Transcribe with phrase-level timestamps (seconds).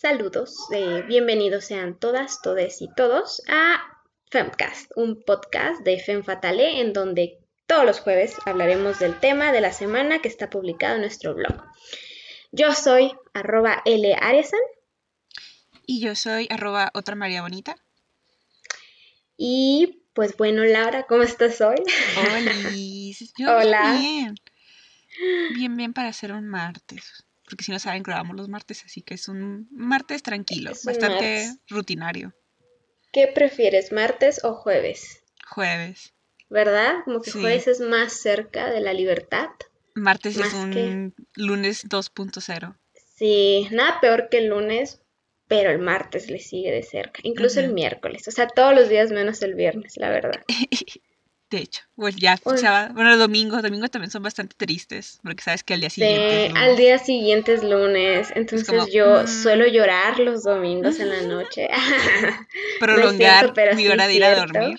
[0.00, 3.82] Saludos, eh, bienvenidos sean todas, todes y todos a
[4.30, 9.60] Femcast, un podcast de Fem Fatale en donde todos los jueves hablaremos del tema de
[9.60, 11.66] la semana que está publicado en nuestro blog.
[12.50, 14.16] Yo soy arroba L.
[14.18, 14.60] Aresan.
[15.84, 17.76] Y yo soy arroba otra María Bonita.
[19.36, 21.76] Y pues bueno, Laura, ¿cómo estás hoy?
[22.16, 22.52] Hola.
[23.60, 23.98] Hola.
[24.00, 24.34] Bien.
[25.56, 29.14] Bien, bien para hacer un martes porque si no saben, grabamos los martes, así que
[29.14, 32.32] es un martes tranquilo, bastante rutinario.
[33.12, 35.24] ¿Qué prefieres, martes o jueves?
[35.48, 36.14] Jueves.
[36.48, 36.94] ¿Verdad?
[37.04, 39.48] Como que jueves es más cerca de la libertad.
[39.94, 42.76] Martes es un lunes 2.0.
[43.16, 45.02] Sí, nada peor que el lunes,
[45.46, 49.10] pero el martes le sigue de cerca, incluso el miércoles, o sea, todos los días
[49.10, 50.42] menos el viernes, la verdad.
[51.50, 55.42] De hecho, pues ya, o sea, bueno, los domingos, domingos también son bastante tristes, porque
[55.42, 56.46] sabes que al día siguiente.
[56.46, 59.26] es al día siguiente es lunes, entonces yo mm.
[59.26, 61.68] suelo llorar los domingos en la noche.
[62.78, 64.78] Prolongar mi hora de ir a dormir.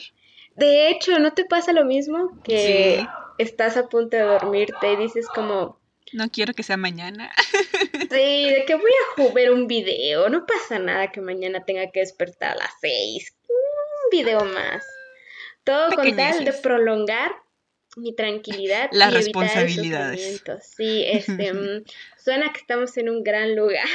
[0.55, 2.39] De hecho, ¿no te pasa lo mismo?
[2.42, 3.05] Que
[3.38, 5.77] estás a punto de dormirte y dices como...
[6.14, 7.31] No quiero que sea mañana.
[8.11, 11.99] sí, de que voy a ver un video, no pasa nada que mañana tenga que
[11.99, 13.33] despertar a las seis.
[13.49, 14.86] Un video más.
[15.64, 17.31] Todo con tal de prolongar
[17.98, 18.90] mi tranquilidad.
[18.92, 20.44] Las responsabilidades.
[20.76, 21.84] Sí, este, mm,
[22.17, 23.86] suena que estamos en un gran lugar.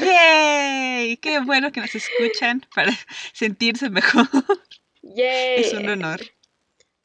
[0.00, 1.16] ¡Yay!
[1.16, 2.92] Qué bueno que nos escuchan para
[3.32, 4.28] sentirse mejor.
[5.02, 5.60] ¡Yay!
[5.60, 6.20] Es un honor.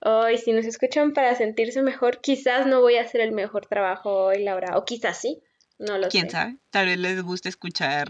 [0.01, 4.25] Hoy, si nos escuchan para sentirse mejor, quizás no voy a hacer el mejor trabajo
[4.25, 5.41] hoy, Laura, o quizás sí,
[5.79, 6.09] no lo sé.
[6.11, 6.57] ¿Quién sabe?
[6.69, 8.09] Tal vez les guste escuchar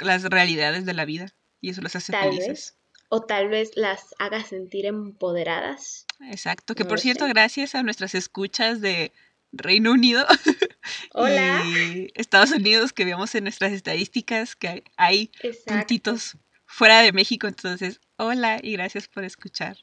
[0.00, 2.77] las realidades de la vida y eso los hace felices
[3.08, 6.06] o tal vez las haga sentir empoderadas.
[6.20, 9.12] Exacto, que por cierto, gracias a nuestras escuchas de
[9.52, 10.26] Reino Unido
[11.14, 11.62] Hola.
[11.64, 15.30] y Estados Unidos que vemos en nuestras estadísticas que hay
[15.66, 16.36] puntitos
[16.66, 19.76] fuera de México, entonces, hola y gracias por escuchar.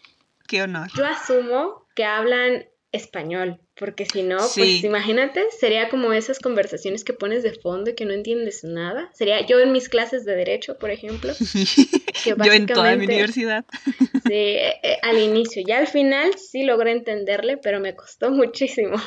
[0.47, 0.90] Qué honor.
[0.96, 7.12] Yo asumo que hablan español, porque si no, pues imagínate, sería como esas conversaciones que
[7.12, 9.09] pones de fondo y que no entiendes nada.
[9.13, 11.34] Sería yo en mis clases de derecho, por ejemplo.
[12.25, 13.66] yo en toda mi universidad.
[14.25, 18.97] sí, eh, eh, al inicio, ya al final sí logré entenderle, pero me costó muchísimo.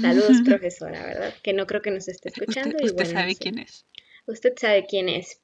[0.00, 1.34] Saludos, profesora, ¿verdad?
[1.42, 2.76] Que no creo que nos esté escuchando.
[2.82, 3.84] Usted, sabe quién es.
[4.26, 5.40] Usted sabe quién es.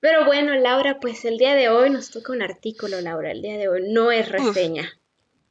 [0.00, 3.32] Pero bueno, Laura, pues el día de hoy nos toca un artículo, Laura.
[3.32, 4.99] El día de hoy no es reseña.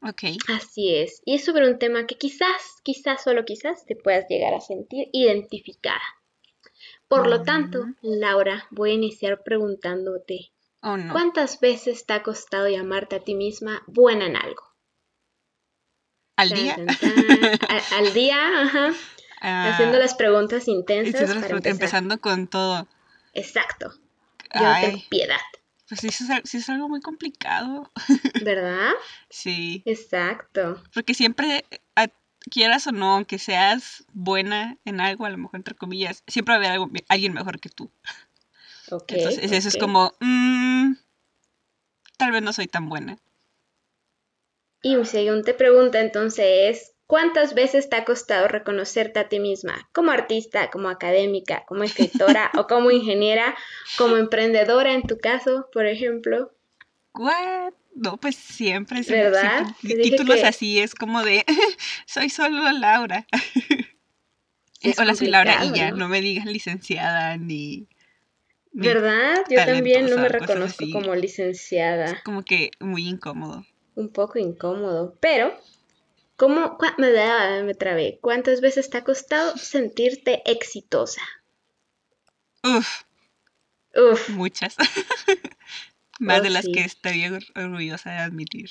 [0.01, 0.23] Ok.
[0.47, 1.21] Así es.
[1.25, 5.09] Y es sobre un tema que quizás, quizás, solo quizás te puedas llegar a sentir
[5.11, 6.01] identificada.
[7.07, 10.51] Por lo tanto, Laura, voy a iniciar preguntándote,
[10.81, 11.11] oh, no.
[11.11, 14.63] ¿cuántas veces te ha costado llamarte a ti misma buena en algo?
[16.35, 16.77] ¿Al día?
[17.97, 18.93] Al, día, ajá.
[19.41, 21.31] Ah, haciendo las preguntas intensas.
[21.63, 22.89] empezando con todo.
[23.33, 23.93] Exacto.
[24.53, 25.39] Yo tengo piedad.
[25.89, 27.91] Pues sí, sí es algo muy complicado.
[28.43, 28.91] ¿Verdad?
[29.29, 29.81] sí.
[29.85, 30.81] Exacto.
[30.93, 31.65] Porque siempre,
[32.49, 36.63] quieras o no, aunque seas buena en algo, a lo mejor entre comillas, siempre va
[36.63, 37.91] a haber alguien mejor que tú.
[38.91, 39.13] Ok.
[39.13, 40.93] Entonces eso es como, mm,
[42.17, 43.17] tal vez no soy tan buena.
[44.81, 50.11] Y mi siguiente pregunta entonces ¿Cuántas veces te ha costado reconocerte a ti misma como
[50.11, 53.57] artista, como académica, como escritora o como ingeniera,
[53.97, 56.51] como emprendedora en tu caso, por ejemplo?
[57.15, 57.73] ¿What?
[57.95, 59.01] No, pues siempre.
[59.01, 59.65] ¿Verdad?
[59.81, 61.43] títulos así es como de
[62.05, 63.25] soy solo Laura.
[64.99, 66.09] Hola, soy Laura y ya, ¿no?
[66.09, 67.87] me digan licenciada ni...
[68.71, 69.35] ¿Verdad?
[69.49, 72.05] Yo también no me reconozco como licenciada.
[72.11, 73.65] Es como que muy incómodo.
[73.95, 75.57] Un poco incómodo, pero
[76.39, 78.17] ¿Cómo, me, me trabé.
[78.21, 81.21] ¿Cuántas veces te ha costado sentirte exitosa?
[82.63, 83.03] Uf.
[83.93, 84.29] Uf.
[84.29, 84.77] Muchas.
[86.19, 88.69] Más de oh, las que estaría orgullosa de admitir.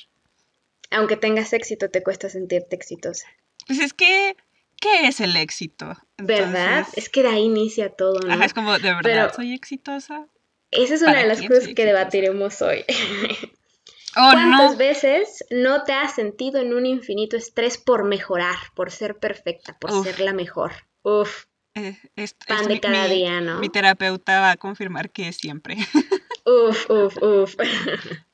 [0.91, 3.27] Aunque tengas éxito, te cuesta sentirte exitosa.
[3.67, 4.35] Pues es que,
[4.81, 5.95] ¿qué es el éxito?
[6.17, 6.87] ¿Verdad?
[6.95, 8.33] Es que de ahí inicia todo, ¿no?
[8.33, 10.27] Ajá, es como, ¿de verdad soy exitosa?
[10.71, 12.87] Esa es una de las cosas que debatiremos hoy.
[14.17, 19.19] Oh, ¿Cuántas veces no te has sentido en un infinito estrés por mejorar, por ser
[19.19, 20.73] perfecta, por ser la mejor?
[21.03, 21.45] Uf.
[21.75, 21.97] Eh,
[22.47, 23.61] pan de cada día, ¿no?
[23.61, 25.77] Mi terapeuta va a confirmar que siempre.
[26.45, 27.57] Uf, uf, uf.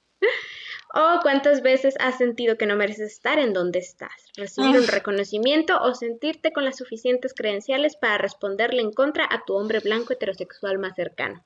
[0.95, 5.81] o cuántas veces has sentido que no mereces estar en donde estás, recibir un reconocimiento
[5.83, 10.79] o sentirte con las suficientes credenciales para responderle en contra a tu hombre blanco heterosexual
[10.79, 11.45] más cercano.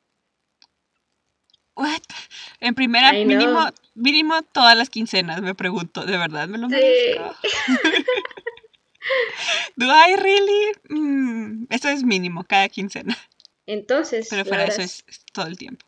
[1.74, 2.02] What?
[2.60, 7.36] En primera, mínimo, mínimo todas las quincenas, me pregunto, ¿de verdad me lo merezco?
[9.76, 10.72] ¿Do I really?
[10.88, 13.16] Mm, eso es mínimo, cada quincena.
[13.66, 14.26] Entonces...
[14.30, 15.86] Pero para eso es todo el tiempo.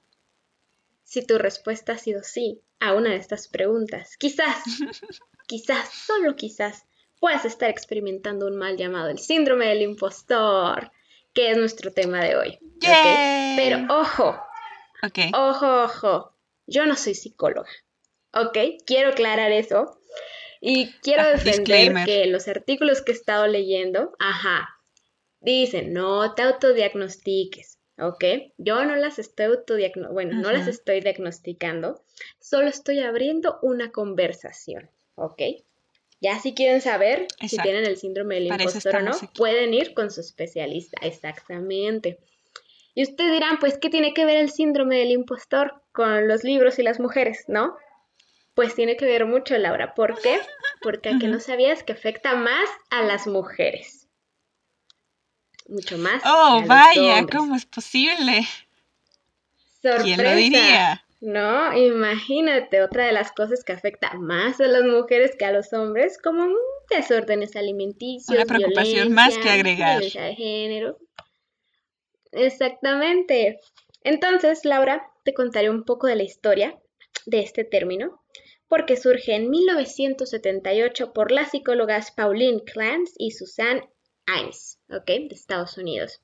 [1.02, 4.62] Si tu respuesta ha sido sí a una de estas preguntas, quizás,
[5.48, 6.86] quizás, solo quizás,
[7.18, 10.92] puedas estar experimentando un mal llamado el síndrome del impostor,
[11.34, 12.58] que es nuestro tema de hoy.
[12.80, 14.40] Pero ojo,
[15.32, 16.34] ojo, ojo,
[16.70, 17.68] yo no soy psicóloga,
[18.32, 18.56] ¿ok?
[18.86, 19.98] Quiero aclarar eso.
[20.60, 24.68] Y quiero ah, defender que los artículos que he estado leyendo, ajá,
[25.40, 28.24] dicen, no te autodiagnostiques, ¿ok?
[28.58, 32.04] Yo no las estoy autodiagnosticando, bueno, no las estoy diagnosticando,
[32.38, 35.42] solo estoy abriendo una conversación, ¿ok?
[36.20, 40.10] Ya si quieren saber si tienen el síndrome del impostor o no, pueden ir con
[40.10, 42.18] su especialista, exactamente.
[42.94, 46.78] Y ustedes dirán, pues, ¿qué tiene que ver el síndrome del impostor con los libros
[46.78, 47.76] y las mujeres, no?
[48.54, 49.94] Pues tiene que ver mucho, Laura.
[49.94, 50.40] ¿Por qué?
[50.82, 54.08] Porque a que no sabías que afecta más a las mujeres.
[55.68, 56.20] Mucho más.
[56.26, 58.42] Oh, vaya, ¿cómo es posible?
[59.80, 60.04] Sorpresa.
[60.04, 61.04] ¿Quién lo diría?
[61.20, 65.72] No, imagínate, otra de las cosas que afecta más a las mujeres que a los
[65.72, 66.48] hombres, como
[66.88, 69.98] desórdenes alimenticios, una preocupación más que agregar.
[69.98, 70.98] Violencia de género.
[72.32, 73.60] Exactamente.
[74.02, 76.78] Entonces, Laura, te contaré un poco de la historia
[77.26, 78.22] de este término,
[78.68, 83.88] porque surge en 1978 por las psicólogas Pauline Clance y Suzanne
[84.26, 85.06] Imes, ¿ok?
[85.06, 86.20] De Estados Unidos.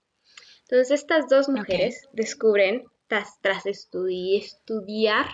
[0.62, 5.26] Entonces, estas dos mujeres descubren tras, estudiar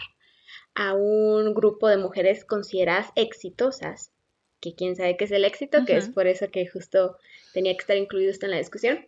[0.75, 4.13] a un grupo de mujeres consideradas exitosas,
[4.61, 7.17] que quién sabe qué es el éxito, que es por eso que justo
[7.53, 9.07] tenía que estar incluido esto en la discusión,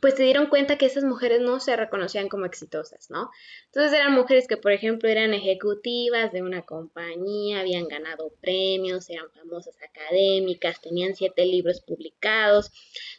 [0.00, 3.30] pues se dieron cuenta que esas mujeres no se reconocían como exitosas, ¿no?
[3.66, 9.30] Entonces eran mujeres que, por ejemplo, eran ejecutivas de una compañía, habían ganado premios, eran
[9.32, 12.70] famosas académicas, tenían siete libros publicados,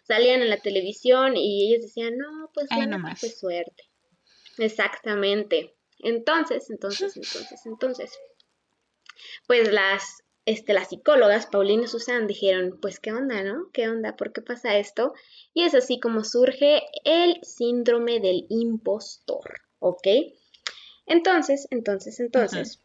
[0.04, 3.90] salían en la televisión y ellas decían, no, pues no fue suerte.
[4.58, 5.76] Exactamente.
[6.00, 8.18] Entonces, entonces, entonces, entonces,
[9.46, 13.70] pues las, este, las psicólogas, Paulina y Susan, dijeron, pues, ¿qué onda, no?
[13.74, 14.16] ¿Qué onda?
[14.16, 15.14] ¿Por qué pasa esto?
[15.54, 20.08] Y es así como surge el síndrome del impostor, ¿ok?
[21.06, 22.82] Entonces, entonces, entonces,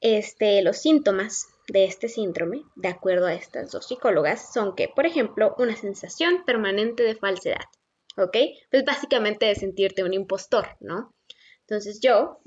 [0.00, 5.06] este, los síntomas de este síndrome, de acuerdo a estas dos psicólogas, son que, por
[5.06, 7.64] ejemplo, una sensación permanente de falsedad,
[8.16, 8.36] ¿ok?
[8.70, 11.14] Pues básicamente de sentirte un impostor, ¿no?
[11.60, 12.40] Entonces yo,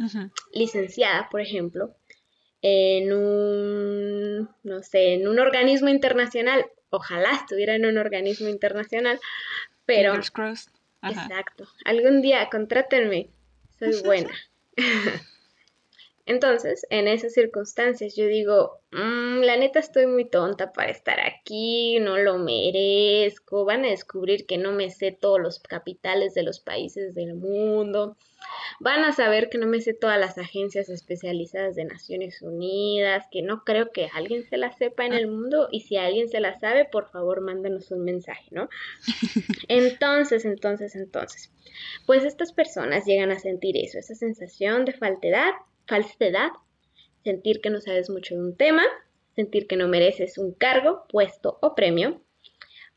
[0.53, 1.95] licenciada, por ejemplo,
[2.61, 9.19] en un, no sé, en un organismo internacional, ojalá estuviera en un organismo internacional,
[9.85, 10.13] pero...
[11.01, 11.67] Exacto.
[11.85, 13.29] Algún día contrátenme,
[13.79, 14.31] soy buena.
[16.27, 21.99] Entonces, en esas circunstancias, yo digo, mm, la neta estoy muy tonta para estar aquí,
[22.01, 26.59] no lo merezco, van a descubrir que no me sé todos los capitales de los
[26.59, 28.17] países del mundo,
[28.81, 33.41] van a saber que no me sé todas las agencias especializadas de Naciones Unidas, que
[33.41, 36.59] no creo que alguien se las sepa en el mundo y si alguien se las
[36.59, 38.67] sabe, por favor, mándanos un mensaje, ¿no?
[39.69, 41.53] Entonces, entonces, entonces,
[42.05, 45.53] pues estas personas llegan a sentir eso, esa sensación de faltedad
[45.87, 46.51] falsedad,
[47.23, 48.83] sentir que no sabes mucho de un tema,
[49.35, 52.21] sentir que no mereces un cargo, puesto o premio,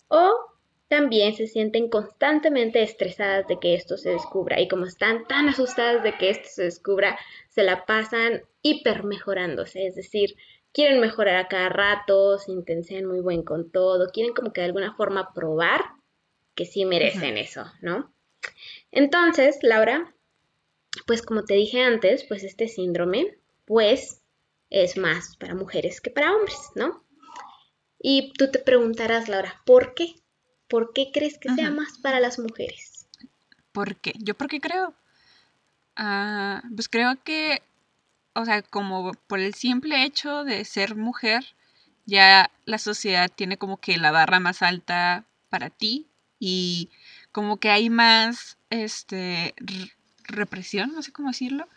[0.08, 0.50] o
[0.88, 6.02] también se sienten constantemente estresadas de que esto se descubra y como están tan asustadas
[6.02, 7.16] de que esto se descubra,
[7.48, 10.34] se la pasan hiper mejorándose, es decir,
[10.72, 14.66] quieren mejorar a cada rato, se intensean muy buen con todo, quieren como que de
[14.66, 15.80] alguna forma probar
[16.54, 18.12] que sí merecen eso, ¿no?
[18.90, 20.14] Entonces, Laura,
[21.06, 24.22] pues como te dije antes, pues este síndrome, pues
[24.70, 27.04] es más para mujeres que para hombres, ¿no?
[27.98, 30.14] Y tú te preguntarás, Laura, ¿por qué?
[30.68, 33.08] ¿Por qué crees que sea más para las mujeres?
[33.72, 34.14] ¿Por qué?
[34.18, 34.94] ¿Yo por qué creo?
[35.96, 37.62] Ah, pues creo que,
[38.34, 41.44] o sea, como por el simple hecho de ser mujer,
[42.06, 46.06] ya la sociedad tiene como que la barra más alta para ti
[46.38, 46.90] y
[47.32, 49.54] como que hay más, este,
[50.30, 51.68] represión, no sé cómo decirlo,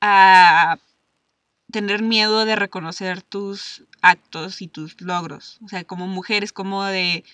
[0.00, 0.78] a
[1.70, 5.58] tener miedo de reconocer tus actos y tus logros.
[5.64, 7.24] O sea, como mujeres, como de,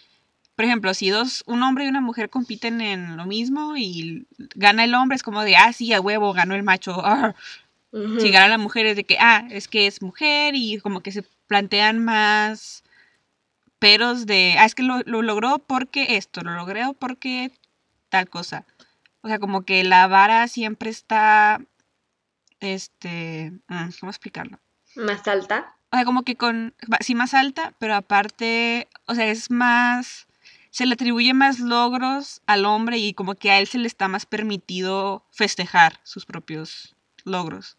[0.56, 4.84] por ejemplo, si dos, un hombre y una mujer compiten en lo mismo y gana
[4.84, 7.02] el hombre, es como de, ah, sí, a huevo, ganó el macho.
[8.18, 11.12] Si gana la mujer es de que, ah, es que es mujer y como que
[11.12, 12.82] se plantean más
[13.78, 17.52] peros de, ah, es que lo, lo logró porque esto, lo logró porque
[18.08, 18.66] tal cosa.
[19.24, 21.58] O sea, como que la vara siempre está,
[22.60, 24.60] este, mm, ¿cómo explicarlo?
[24.96, 25.76] Más alta.
[25.90, 30.26] O sea, como que con, sí, más alta, pero aparte, o sea, es más,
[30.68, 34.08] se le atribuye más logros al hombre y como que a él se le está
[34.08, 37.78] más permitido festejar sus propios logros.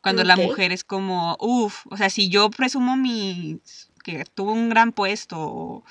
[0.00, 3.60] Cuando la mujer es como, uff, o sea, si yo presumo mi,
[4.04, 5.84] que tuvo un gran puesto, o,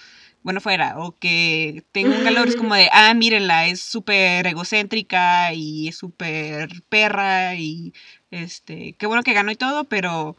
[0.43, 5.53] bueno, fuera, o que tengo un galor, es como de, ah, mírenla, es súper egocéntrica
[5.53, 7.93] y es súper perra y,
[8.31, 10.37] este, qué bueno que ganó y todo, pero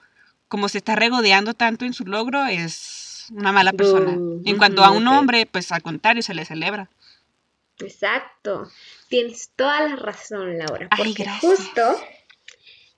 [0.48, 4.12] como se está regodeando tanto en su logro, es una mala persona.
[4.44, 6.88] en cuanto a un hombre, pues al contrario, se le celebra.
[7.80, 8.68] Exacto.
[9.08, 10.88] Tienes toda la razón, Laura.
[10.96, 12.00] Porque justo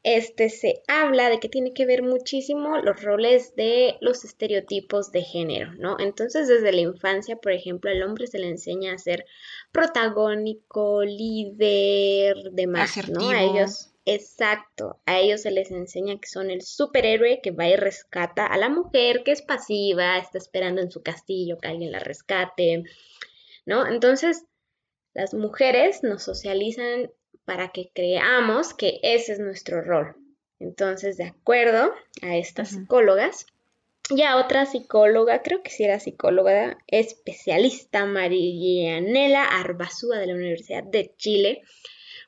[0.02, 5.22] este se habla de que tiene que ver muchísimo los roles de los estereotipos de
[5.22, 5.96] género, ¿no?
[5.98, 9.26] Entonces, desde la infancia, por ejemplo, al hombre se le enseña a ser
[9.72, 13.28] protagónico, líder, demás, ¿no?
[13.28, 17.76] A ellos, exacto, a ellos se les enseña que son el superhéroe que va y
[17.76, 22.00] rescata a la mujer que es pasiva, está esperando en su castillo que alguien la
[22.00, 22.84] rescate,
[23.66, 23.86] ¿no?
[23.86, 24.46] Entonces,
[25.12, 27.10] las mujeres nos socializan
[27.44, 30.16] para que creamos que ese es nuestro rol.
[30.58, 31.92] Entonces, de acuerdo
[32.22, 33.46] a estas psicólogas,
[34.10, 40.82] y a otra psicóloga, creo que sí era psicóloga, especialista, Marianela Arbazúa de la Universidad
[40.82, 41.62] de Chile,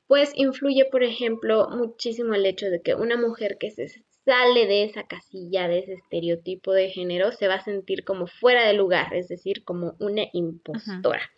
[0.07, 3.89] pues influye, por ejemplo, muchísimo el hecho de que una mujer que se
[4.25, 8.67] sale de esa casilla, de ese estereotipo de género, se va a sentir como fuera
[8.67, 11.33] de lugar, es decir, como una impostora.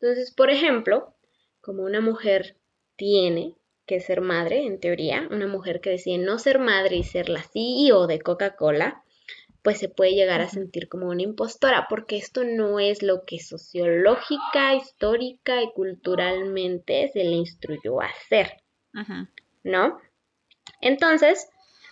[0.00, 1.14] Entonces, por ejemplo,
[1.60, 2.56] como una mujer
[2.98, 3.54] tiene
[3.86, 7.42] que ser madre, en teoría, una mujer que decide no ser madre y ser la
[7.42, 9.02] CEO de Coca-Cola,
[9.62, 13.38] pues se puede llegar a sentir como una impostora, porque esto no es lo que
[13.38, 18.62] sociológica, histórica y culturalmente se le instruyó a hacer,
[19.64, 19.98] ¿no?
[20.80, 21.48] Entonces,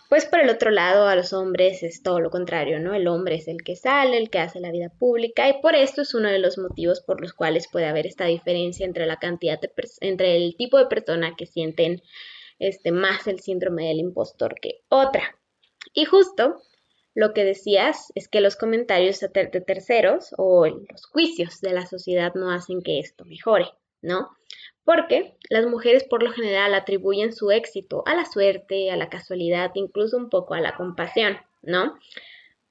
[0.09, 2.93] pues por el otro lado, a los hombres es todo lo contrario, ¿no?
[2.93, 6.01] El hombre es el que sale, el que hace la vida pública y por esto
[6.01, 9.59] es uno de los motivos por los cuales puede haber esta diferencia entre la cantidad
[9.59, 9.71] de
[10.01, 12.01] entre el tipo de persona que sienten
[12.59, 15.37] este más el síndrome del impostor que otra.
[15.93, 16.61] Y justo
[17.13, 22.33] lo que decías es que los comentarios de terceros o los juicios de la sociedad
[22.35, 23.69] no hacen que esto mejore,
[24.01, 24.29] ¿no?
[24.87, 29.71] Porque las mujeres por lo general atribuyen su éxito a la suerte, a la casualidad,
[29.75, 31.99] incluso un poco a la compasión, ¿no?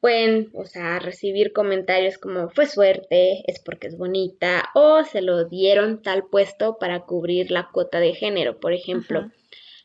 [0.01, 5.45] Pueden, o sea, recibir comentarios como fue suerte, es porque es bonita, o se lo
[5.45, 9.31] dieron tal puesto para cubrir la cuota de género, por ejemplo.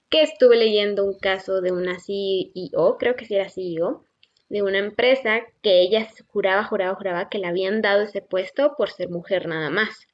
[0.09, 4.05] Que estuve leyendo un caso de una CEO, creo que sí era CEO,
[4.47, 8.89] de una empresa que ella juraba, juraba, juraba que le habían dado ese puesto por
[8.89, 10.07] ser mujer nada más.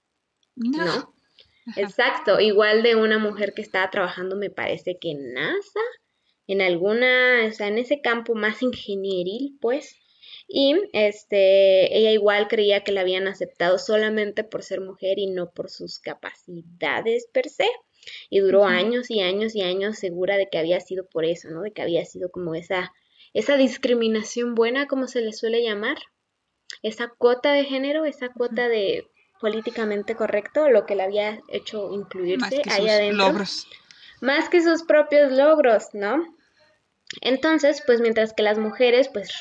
[0.55, 1.13] ¿No?
[1.75, 5.81] Exacto, igual de una mujer que estaba trabajando, me parece que en NASA,
[6.47, 9.97] en alguna, o sea, en ese campo más ingenieril, pues.
[10.47, 15.51] Y este, ella igual creía que la habían aceptado solamente por ser mujer y no
[15.51, 17.67] por sus capacidades per se.
[18.29, 21.61] Y duró años y años y años segura de que había sido por eso, ¿no?
[21.61, 22.93] De que había sido como esa,
[23.33, 25.97] esa discriminación buena, como se le suele llamar.
[26.81, 29.05] Esa cuota de género, esa cuota de
[29.39, 33.27] políticamente correcto, lo que le había hecho incluirse ahí adentro.
[33.27, 33.67] Logros.
[34.21, 36.23] Más que sus propios logros, ¿no?
[37.21, 39.31] Entonces, pues mientras que las mujeres, pues,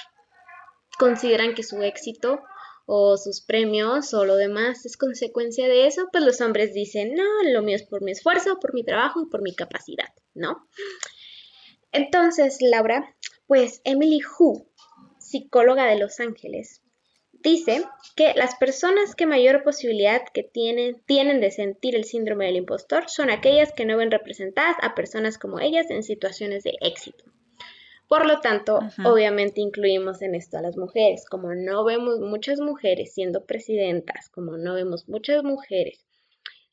[0.98, 2.42] consideran que su éxito
[2.86, 7.24] o sus premios o lo demás es consecuencia de eso, pues los hombres dicen, no,
[7.52, 10.68] lo mío es por mi esfuerzo, por mi trabajo y por mi capacidad, ¿no?
[11.90, 13.14] Entonces, Laura,
[13.46, 14.68] pues Emily Hu,
[15.18, 16.82] psicóloga de Los Ángeles,
[17.46, 17.84] dice
[18.16, 23.08] que las personas que mayor posibilidad que tienen, tienen de sentir el síndrome del impostor
[23.08, 27.24] son aquellas que no ven representadas a personas como ellas en situaciones de éxito.
[28.08, 31.24] Por lo tanto, obviamente incluimos en esto a las mujeres.
[31.28, 36.04] Como no vemos muchas mujeres siendo presidentas, como no vemos muchas mujeres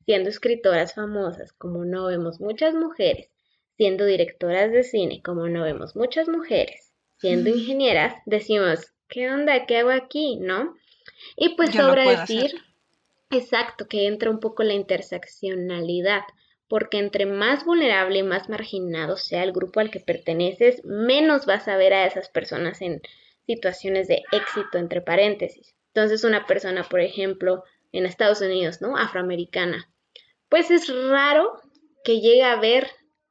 [0.06, 3.30] siendo escritoras famosas, como no vemos muchas mujeres
[3.78, 9.68] siendo directoras de cine, como no vemos muchas mujeres siendo ingenieras, decimos, ¿qué onda?
[9.68, 10.38] ¿Qué hago aquí?
[10.38, 10.76] ¿No?
[11.38, 12.52] Y pues sobra decir,
[13.30, 16.24] exacto, que entra un poco la interseccionalidad,
[16.68, 21.68] porque entre más vulnerable y más marginado sea el grupo al que perteneces, menos vas
[21.68, 23.02] a ver a esas personas en
[23.46, 25.76] situaciones de éxito, entre paréntesis.
[25.94, 28.98] Entonces, una persona, por ejemplo, en Estados Unidos, ¿no?
[28.98, 29.92] Afroamericana,
[30.50, 31.62] pues es raro
[32.04, 32.90] que llegue a ver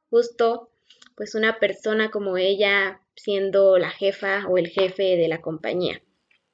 [0.09, 0.69] justo
[1.15, 6.01] pues una persona como ella siendo la jefa o el jefe de la compañía,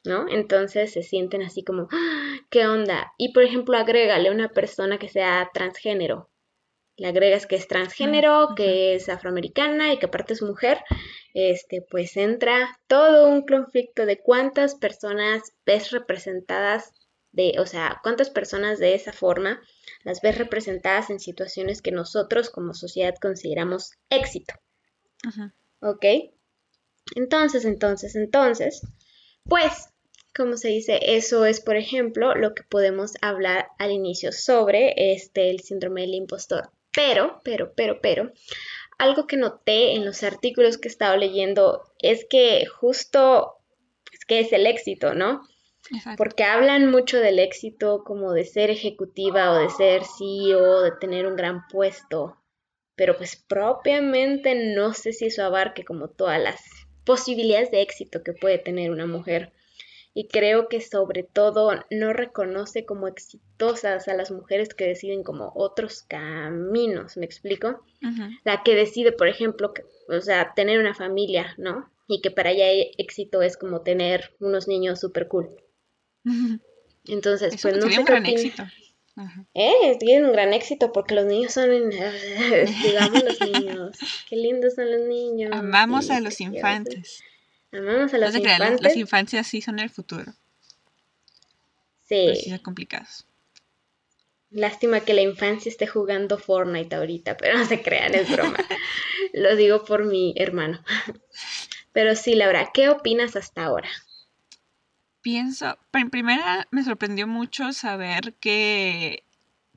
[0.04, 0.28] ¿no?
[0.30, 2.39] Entonces se sienten así como, ¡Ah!
[2.50, 3.13] ¿qué onda?
[3.18, 6.30] Y por ejemplo, agrégale una persona que sea transgénero.
[6.98, 10.80] Le agregas que es transgénero, que es afroamericana y que aparte es mujer,
[11.34, 16.92] este, pues entra todo un conflicto de cuántas personas ves representadas
[17.32, 19.62] de, o sea, cuántas personas de esa forma
[20.04, 24.56] las ves representadas en situaciones que nosotros como sociedad consideramos éxito.
[25.82, 26.06] ¿Ok?
[27.16, 28.82] Entonces, entonces, entonces,
[29.44, 29.89] pues,
[30.36, 35.50] como se dice, eso es, por ejemplo, lo que podemos hablar al inicio sobre este,
[35.50, 36.72] el síndrome del impostor.
[36.92, 38.32] Pero, pero, pero, pero,
[38.98, 43.56] algo que noté en los artículos que he estado leyendo es que justo
[44.12, 45.42] es que es el éxito, ¿no?
[46.18, 51.25] Porque hablan mucho del éxito como de ser ejecutiva o de ser CEO, de tener
[51.25, 52.38] un gran puesto,
[52.96, 56.60] pero pues propiamente no sé si eso abarque como todas las
[57.10, 59.51] posibilidades de éxito que puede tener una mujer.
[60.13, 65.51] Y creo que sobre todo no reconoce como exitosas a las mujeres que deciden como
[65.56, 67.84] otros caminos, ¿me explico?
[68.44, 69.74] La que decide, por ejemplo,
[70.08, 71.89] o sea, tener una familia, ¿no?
[72.08, 75.50] Y que para ella éxito es como tener unos niños súper cool.
[77.08, 77.98] Entonces, pues no sé.
[77.98, 78.66] un gran éxito.
[79.54, 81.70] Eh, tienen un gran éxito porque los niños son,
[82.84, 83.98] digamos, los niños.
[84.30, 85.52] Qué lindos son los niños.
[85.54, 87.24] Amamos a los infantes.
[87.72, 88.82] Amamos a los infantes.
[88.82, 90.34] las infancias sí son el futuro.
[92.06, 92.36] Sí.
[92.36, 93.26] sí son complicados.
[94.52, 98.58] Lástima que la infancia esté jugando Fortnite ahorita, pero no se crean, es broma.
[99.34, 100.84] Lo digo por mi hermano.
[101.92, 103.90] Pero sí, Laura, ¿qué opinas hasta ahora?
[105.22, 109.24] Pienso, en primera me sorprendió mucho saber que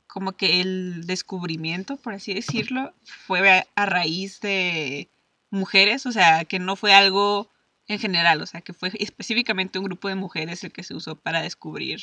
[0.07, 5.09] como que el descubrimiento, por así decirlo, fue a, raíz de
[5.51, 7.51] mujeres, o sea, que no fue algo
[7.89, 11.17] en general, o sea, que fue específicamente un grupo de mujeres el que se usó
[11.17, 12.01] para descubrir,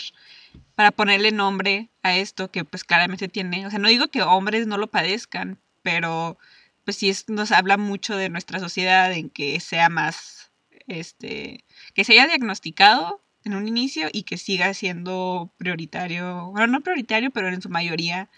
[0.75, 4.67] para ponerle nombre a esto que pues claramente tiene, o sea, no digo que hombres
[4.67, 6.37] no lo padezcan, pero
[6.83, 10.51] pues sí nos habla mucho de nuestra sociedad en que sea más,
[10.87, 16.81] este, que se haya diagnosticado en un inicio y que siga siendo prioritario, bueno, no
[16.81, 18.29] prioritario, pero en su mayoría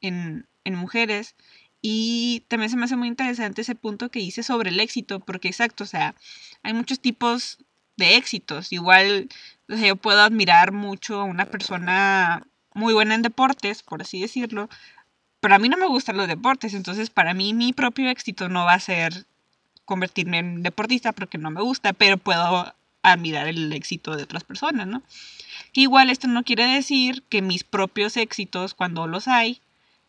[0.00, 1.34] en, mujeres.
[1.80, 5.48] Y también se me hace muy interesante ese punto que hice sobre el éxito, porque
[5.48, 6.14] exacto, o sea,
[6.62, 7.58] hay muchos tipos
[7.96, 8.72] de éxitos.
[8.72, 9.28] Igual,
[9.68, 14.68] yo puedo admirar mucho a una persona muy buena en deportes, por así decirlo,
[15.40, 18.64] pero a mí no me gustan los deportes, entonces para mí mi propio éxito no
[18.64, 19.26] va a ser
[19.84, 22.74] convertirme en deportista porque no me gusta, pero puedo
[23.12, 25.02] a mirar el éxito de otras personas, ¿no?
[25.72, 29.60] Igual esto no quiere decir que mis propios éxitos, cuando los hay,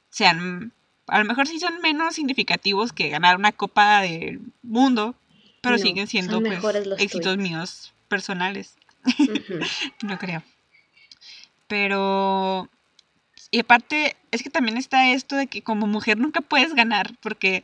[0.09, 0.73] sean,
[1.07, 5.15] a lo mejor sí son menos significativos que ganar una copa del mundo,
[5.61, 6.63] pero siguen siendo pues,
[6.99, 8.75] éxitos míos personales.
[10.03, 10.43] no creo.
[11.67, 12.69] Pero
[13.51, 17.63] y aparte, es que también está esto de que como mujer nunca puedes ganar, porque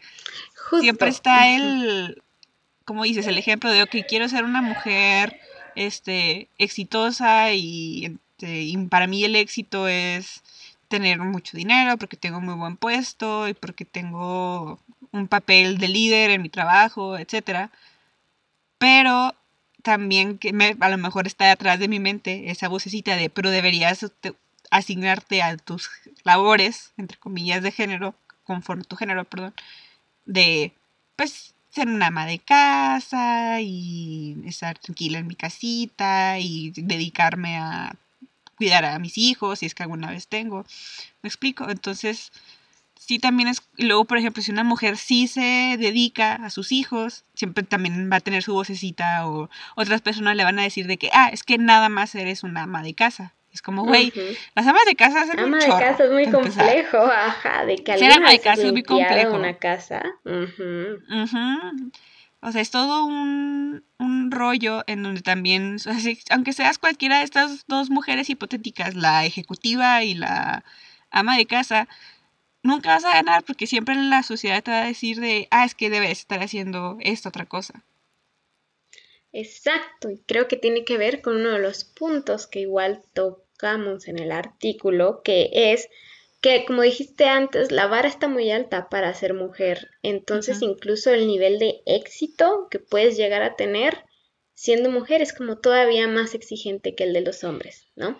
[0.79, 2.23] siempre está el,
[2.85, 5.39] como dices, el ejemplo de, ok, quiero ser una mujer
[5.75, 10.43] este, exitosa y, este, y para mí el éxito es
[10.87, 14.79] tener mucho dinero porque tengo muy buen puesto y porque tengo
[15.11, 17.69] un papel de líder en mi trabajo, etc.
[18.77, 19.33] Pero
[19.83, 23.49] también que me, a lo mejor está detrás de mi mente esa vocecita de, pero
[23.49, 24.05] deberías
[24.71, 25.89] asignarte a tus
[26.23, 29.53] labores, entre comillas, de género, conforme tu género, perdón,
[30.25, 30.73] de,
[31.15, 37.95] pues, ser una ama de casa y estar tranquila en mi casita y dedicarme a
[38.55, 40.65] cuidar a mis hijos, si es que alguna vez tengo.
[41.21, 41.69] ¿Me explico?
[41.69, 42.31] Entonces,
[42.97, 47.25] sí también es, luego por ejemplo, si una mujer sí se dedica a sus hijos,
[47.33, 50.97] siempre también va a tener su vocecita o otras personas le van a decir de
[50.97, 53.33] que, ah, es que nada más eres una ama de casa.
[53.55, 54.11] Es como, güey,
[54.53, 58.11] las amas de casa hacen Ama de casa es muy complejo, ajá, de que alguien
[58.11, 59.33] ama de casa es muy complejo.
[59.33, 60.03] una casa.
[62.41, 65.77] O sea, es todo un, un rollo en donde también,
[66.31, 70.65] aunque seas cualquiera de estas dos mujeres hipotéticas, la ejecutiva y la
[71.09, 71.87] ama de casa,
[72.61, 75.75] nunca vas a ganar porque siempre la sociedad te va a decir de, ah, es
[75.75, 77.85] que debes estar haciendo esta otra cosa.
[79.37, 83.03] Exacto, y creo que tiene que ver con uno de los puntos que igual
[83.57, 83.73] toca
[84.07, 85.89] en el artículo, que es
[86.41, 89.89] que, como dijiste antes, la vara está muy alta para ser mujer.
[90.03, 94.05] Entonces, incluso el nivel de éxito que puedes llegar a tener
[94.53, 98.17] siendo mujer es como todavía más exigente que el de los hombres, ¿no?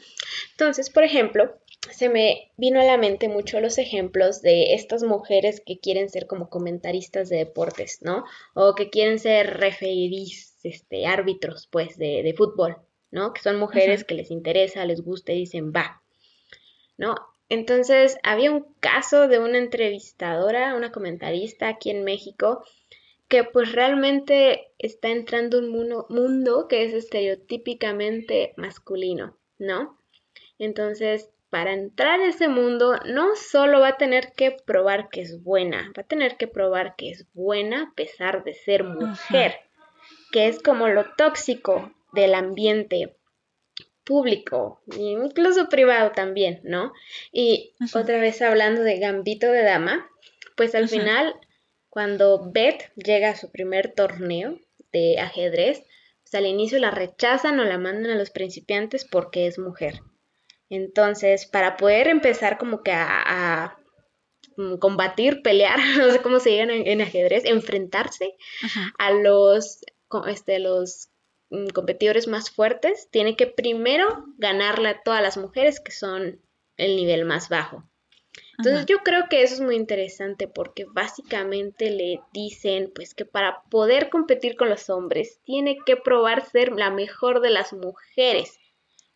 [0.52, 1.56] Entonces, por ejemplo,
[1.92, 6.28] se me vino a la mente mucho los ejemplos de estas mujeres que quieren ser
[6.28, 8.26] como comentaristas de deportes, ¿no?
[8.54, 12.78] O que quieren ser referís, este, árbitros, pues, de, de fútbol,
[13.16, 13.32] ¿no?
[13.32, 16.02] Que son mujeres que les interesa, les gusta y dicen, va,
[16.98, 17.16] ¿no?
[17.48, 22.66] Entonces, había un caso de una entrevistadora, una comentarista aquí en México,
[23.30, 29.98] que pues realmente está entrando un mundo, mundo que es estereotípicamente masculino, ¿no?
[30.60, 35.42] Entonces, para entrar a ese mundo, no solo va a tener que probar que es
[35.42, 39.56] buena, va a tener que probar que es buena a pesar de ser mujer,
[40.34, 43.16] que es como lo tóxico del ambiente
[44.06, 46.94] público, incluso privado también, ¿no?
[47.32, 50.10] Y otra vez hablando de Gambito de Dama,
[50.56, 51.36] pues al final,
[51.90, 54.60] cuando Beth llega a su primer torneo
[54.94, 55.84] de ajedrez,
[56.24, 60.02] pues al inicio la rechazan o la mandan a los principiantes porque es mujer.
[60.70, 63.78] Entonces, para poder empezar como que a,
[64.58, 68.36] mm, combatir, pelear, no sé cómo se digan en, ajedrez, enfrentarse
[68.98, 69.80] a los,
[70.28, 71.10] este, los
[71.74, 76.40] competidores más fuertes, tiene que primero ganarle a todas las mujeres que son
[76.78, 77.84] el nivel más bajo.
[78.58, 83.64] Entonces yo creo que eso es muy interesante porque básicamente le dicen pues que para
[83.70, 88.58] poder competir con los hombres tiene que probar ser la mejor de las mujeres.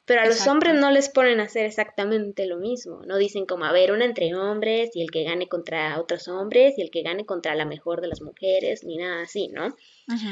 [0.10, 3.04] Pero a los hombres no les ponen a hacer exactamente lo mismo.
[3.06, 6.80] No dicen como, a ver, una entre hombres y el que gane contra otros hombres
[6.80, 9.68] y el que gane contra la mejor de las mujeres, ni nada así, ¿no?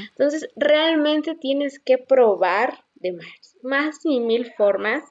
[0.10, 5.04] Entonces, realmente tienes que probar de más, más y mil formas,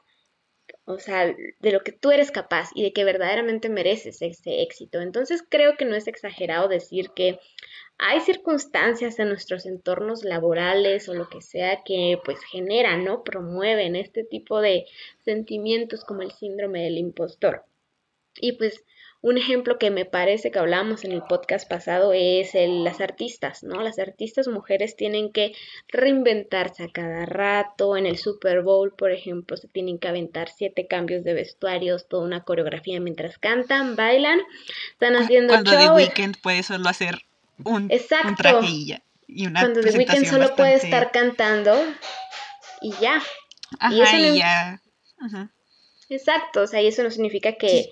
[0.84, 5.00] o sea, de lo que tú eres capaz y de que verdaderamente mereces ese éxito.
[5.00, 7.38] Entonces, creo que no es exagerado decir que
[7.98, 13.22] hay circunstancias en nuestros entornos laborales o lo que sea que pues generan, ¿no?
[13.22, 14.86] Promueven este tipo de
[15.24, 17.64] sentimientos como el síndrome del impostor.
[18.38, 18.84] Y pues
[19.22, 23.64] un ejemplo que me parece que hablamos en el podcast pasado es el, las artistas,
[23.64, 23.80] ¿no?
[23.80, 25.54] Las artistas mujeres tienen que
[25.88, 27.96] reinventarse a cada rato.
[27.96, 32.24] En el Super Bowl, por ejemplo, se tienen que aventar siete cambios de vestuarios, toda
[32.24, 34.40] una coreografía mientras cantan, bailan,
[34.92, 35.96] están haciendo Cuando show.
[35.96, 37.16] Weekend puede solo hacer
[37.64, 38.60] un, Exacto.
[38.62, 41.74] y, una Cuando The Weeknd solo puede estar cantando
[42.80, 43.22] y ya.
[43.90, 44.80] y, eso ya.
[46.08, 47.90] Exacto, o sea, y eso no significa que,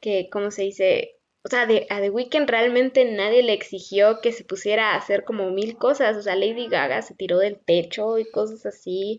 [0.00, 1.16] que ¿cómo se dice?
[1.44, 5.24] O sea, de, a The Weeknd realmente nadie le exigió que se pusiera a hacer
[5.24, 6.16] como mil cosas.
[6.16, 9.18] O sea, Lady Gaga se tiró del techo y cosas así.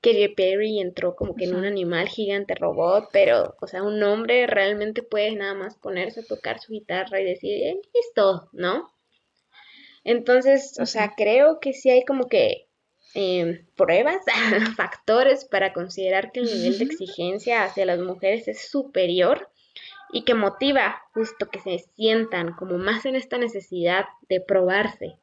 [0.00, 3.10] Que Perry entró como que en un animal gigante robot.
[3.12, 7.24] Pero, o sea, un hombre realmente puede nada más ponerse a tocar su guitarra y
[7.24, 8.90] decir, eh, listo, ¿no?
[10.04, 12.68] Entonces, o sea, creo que sí hay como que
[13.14, 14.16] em, pruebas,
[14.76, 19.50] factores para considerar que el nivel de exigencia hacia las mujeres es superior
[20.12, 25.18] y que motiva justo que se sientan como más en esta necesidad de probarse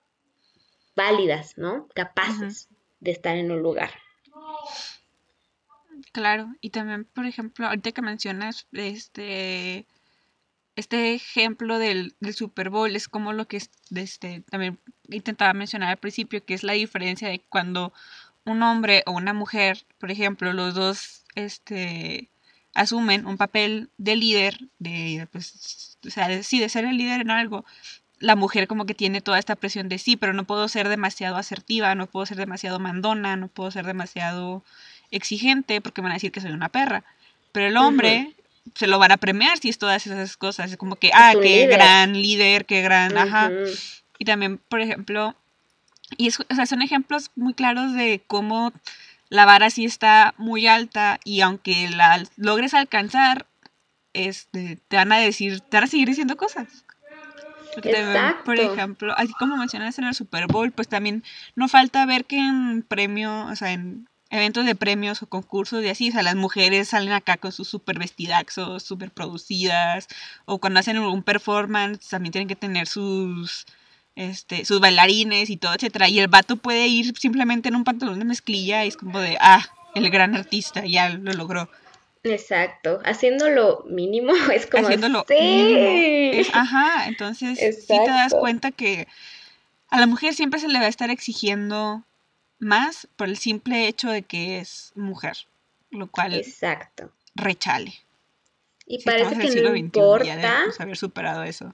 [0.95, 1.87] válidas, ¿no?
[1.93, 3.91] Capaces de estar en un lugar.
[6.11, 9.85] Claro, y también, por ejemplo, ahorita que mencionas este
[10.77, 13.59] este ejemplo del, Super Bowl es como lo que
[13.95, 14.77] este, también
[15.09, 17.91] intentaba mencionar al principio, que es la diferencia de cuando
[18.45, 22.29] un hombre o una mujer, por ejemplo, los dos este,
[22.75, 27.21] asumen un papel de líder, de, pues, o sea, de, sí, de ser el líder
[27.21, 27.65] en algo,
[28.19, 31.37] la mujer como que tiene toda esta presión de sí, pero no puedo ser demasiado
[31.37, 34.63] asertiva, no puedo ser demasiado mandona, no puedo ser demasiado
[35.09, 37.03] exigente porque me van a decir que soy una perra.
[37.51, 38.35] Pero el hombre
[38.75, 40.71] se lo van a premiar si es todas esas cosas.
[40.71, 43.51] Es como que, ah, qué gran líder, qué gran, ajá.
[44.19, 45.35] Y también, por ejemplo,
[46.17, 48.71] y es, o sea, son ejemplos muy claros de cómo
[49.29, 53.45] la vara sí está muy alta y aunque la logres alcanzar,
[54.13, 56.85] este, te van a decir, te van a seguir diciendo cosas.
[58.43, 61.23] por ejemplo, así como mencionas en el Super Bowl, pues también
[61.55, 65.89] no falta ver que en premio, o sea, en eventos de premios o concursos y
[65.89, 70.07] así, o sea, las mujeres salen acá con sus super vestidaxos, super producidas,
[70.45, 73.65] o cuando hacen un performance también tienen que tener sus
[74.15, 78.17] este, sus bailarines y todo, etcétera, y el vato puede ir simplemente en un pantalón
[78.17, 79.63] de mezclilla y es como de, ah,
[79.93, 81.69] el gran artista, ya lo logró.
[82.23, 86.49] Exacto, haciendo lo mínimo es como haciendo lo mínimo.
[86.53, 89.07] ajá, entonces sí te das cuenta que
[89.89, 92.03] a la mujer siempre se le va a estar exigiendo
[92.59, 95.37] más por el simple hecho de que es mujer,
[95.91, 97.11] lo cual Exacto.
[97.35, 97.93] rechale.
[98.85, 101.73] Y parece que no importa haber superado eso.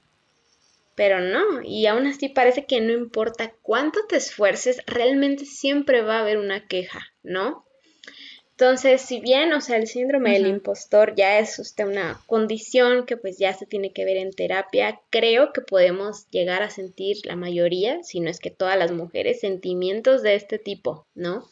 [0.95, 6.17] Pero no, y aún así parece que no importa cuánto te esfuerces, realmente siempre va
[6.17, 7.65] a haber una queja, ¿no?
[8.55, 13.17] Entonces, si bien, o sea, el síndrome del impostor ya es usted una condición que
[13.17, 17.35] pues ya se tiene que ver en terapia, creo que podemos llegar a sentir la
[17.35, 21.49] mayoría, si no es que todas las mujeres, sentimientos de este tipo, ¿no?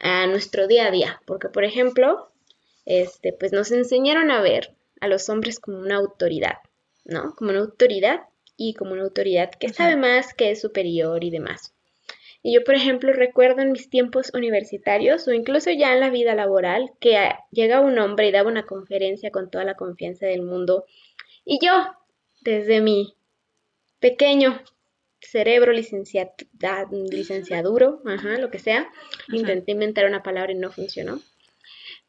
[0.00, 2.32] A nuestro día a día, porque por ejemplo,
[2.84, 6.58] este, pues nos enseñaron a ver a los hombres como una autoridad,
[7.04, 7.32] ¿no?
[7.36, 8.22] Como una autoridad
[8.56, 11.72] y como una autoridad que sabe más, que es superior y demás.
[12.42, 16.34] Y yo, por ejemplo, recuerdo en mis tiempos universitarios o incluso ya en la vida
[16.34, 17.18] laboral que
[17.50, 20.84] llega un hombre y daba una conferencia con toda la confianza del mundo.
[21.44, 21.72] Y yo,
[22.42, 23.16] desde mi
[23.98, 24.62] pequeño
[25.20, 28.88] cerebro licenciaduro, ajá, lo que sea,
[29.32, 31.20] intenté inventar una palabra y no funcionó.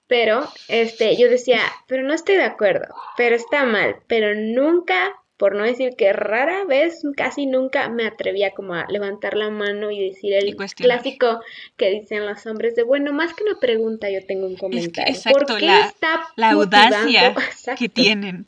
[0.08, 5.56] Pero este, yo decía, pero no estoy de acuerdo, pero está mal, pero nunca por
[5.56, 10.10] no decir que rara vez, casi nunca me atrevía como a levantar la mano y
[10.10, 11.40] decir el clásico
[11.78, 15.16] que dicen los hombres de, bueno, más que una pregunta yo tengo un comentario.
[15.16, 17.34] exacto, ¿Por qué la, está la audacia
[17.80, 18.48] que tienen.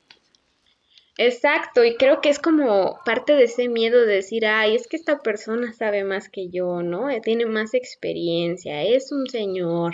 [1.17, 4.97] Exacto, y creo que es como parte de ese miedo de decir, ay, es que
[4.97, 7.07] esta persona sabe más que yo, ¿no?
[7.21, 9.93] Tiene más experiencia, es un señor,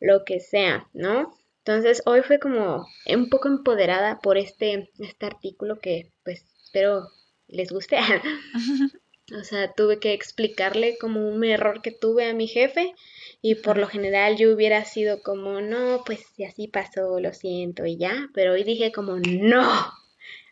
[0.00, 1.34] lo que sea, ¿no?
[1.64, 6.10] Entonces hoy fue como un poco empoderada por este, este artículo que
[6.76, 7.10] espero
[7.48, 7.96] les guste.
[9.40, 12.94] o sea, tuve que explicarle como un error que tuve a mi jefe
[13.40, 17.86] y por lo general yo hubiera sido como, no, pues si así pasó, lo siento
[17.86, 19.66] y ya, pero hoy dije como, no,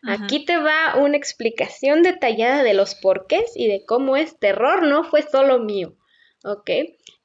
[0.03, 5.03] aquí te va una explicación detallada de los porqués y de cómo este error no
[5.03, 5.95] fue solo mío,
[6.43, 6.71] ¿ok?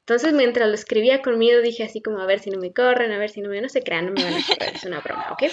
[0.01, 3.13] Entonces, mientras lo escribía con miedo, dije así como, a ver si no me corren,
[3.13, 5.01] a ver si no me, no se crean, no me van a correr, es una
[5.01, 5.45] broma, ¿ok?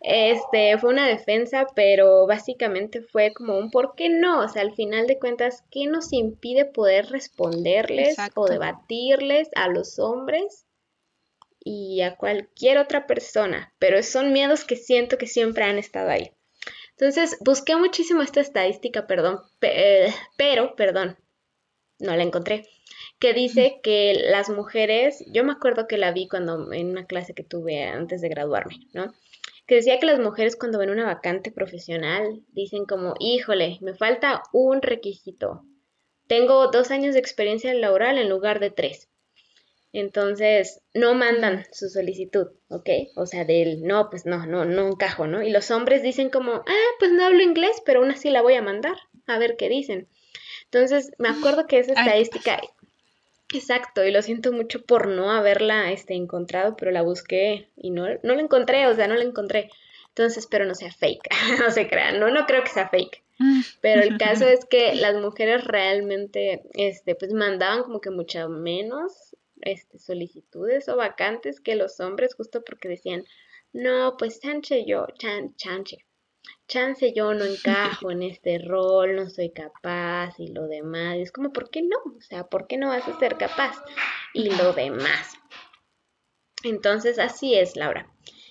[0.00, 4.40] Este, fue una defensa, pero básicamente fue como un ¿por qué no?
[4.40, 9.98] O sea, al final de cuentas, ¿qué nos impide poder responderles o debatirles a los
[9.98, 10.66] hombres
[11.60, 13.72] y a cualquier otra persona?
[13.78, 16.32] Pero son miedos que siento que siempre han estado ahí.
[16.90, 21.18] Entonces, busqué muchísimo esta estadística, perdón, eh, pero, perdón,
[21.98, 22.68] no la encontré
[23.18, 27.34] que dice que las mujeres, yo me acuerdo que la vi cuando en una clase
[27.34, 29.12] que tuve antes de graduarme, ¿no?
[29.66, 34.42] Que decía que las mujeres cuando ven una vacante profesional dicen como, híjole, me falta
[34.52, 35.64] un requisito.
[36.28, 39.08] Tengo dos años de experiencia laboral en lugar de tres.
[39.92, 42.88] Entonces, no mandan su solicitud, ¿ok?
[43.16, 45.42] O sea, del no, pues no, no, no encajo, ¿no?
[45.42, 48.54] Y los hombres dicen como, ah, pues no hablo inglés, pero aún así la voy
[48.54, 50.08] a mandar, a ver qué dicen.
[50.64, 52.60] Entonces, me acuerdo que esa estadística
[53.54, 58.06] Exacto, y lo siento mucho por no haberla este, encontrado, pero la busqué y no,
[58.22, 59.70] no la encontré, o sea, no la encontré.
[60.08, 61.28] Entonces espero no sea fake,
[61.60, 63.22] no se crean, no, no creo que sea fake.
[63.82, 69.36] Pero el caso es que las mujeres realmente, este, pues mandaban como que mucho menos
[69.60, 73.24] este, solicitudes o vacantes que los hombres, justo porque decían,
[73.74, 76.05] no, pues chanche yo, chan, chanche,
[76.68, 81.16] chance yo no encajo en este rol, no soy capaz y lo demás.
[81.16, 81.96] Y es como, ¿por qué no?
[82.16, 83.76] O sea, ¿por qué no vas a ser capaz?
[84.32, 85.34] Y lo demás.
[86.64, 88.10] Entonces, así es, Laura.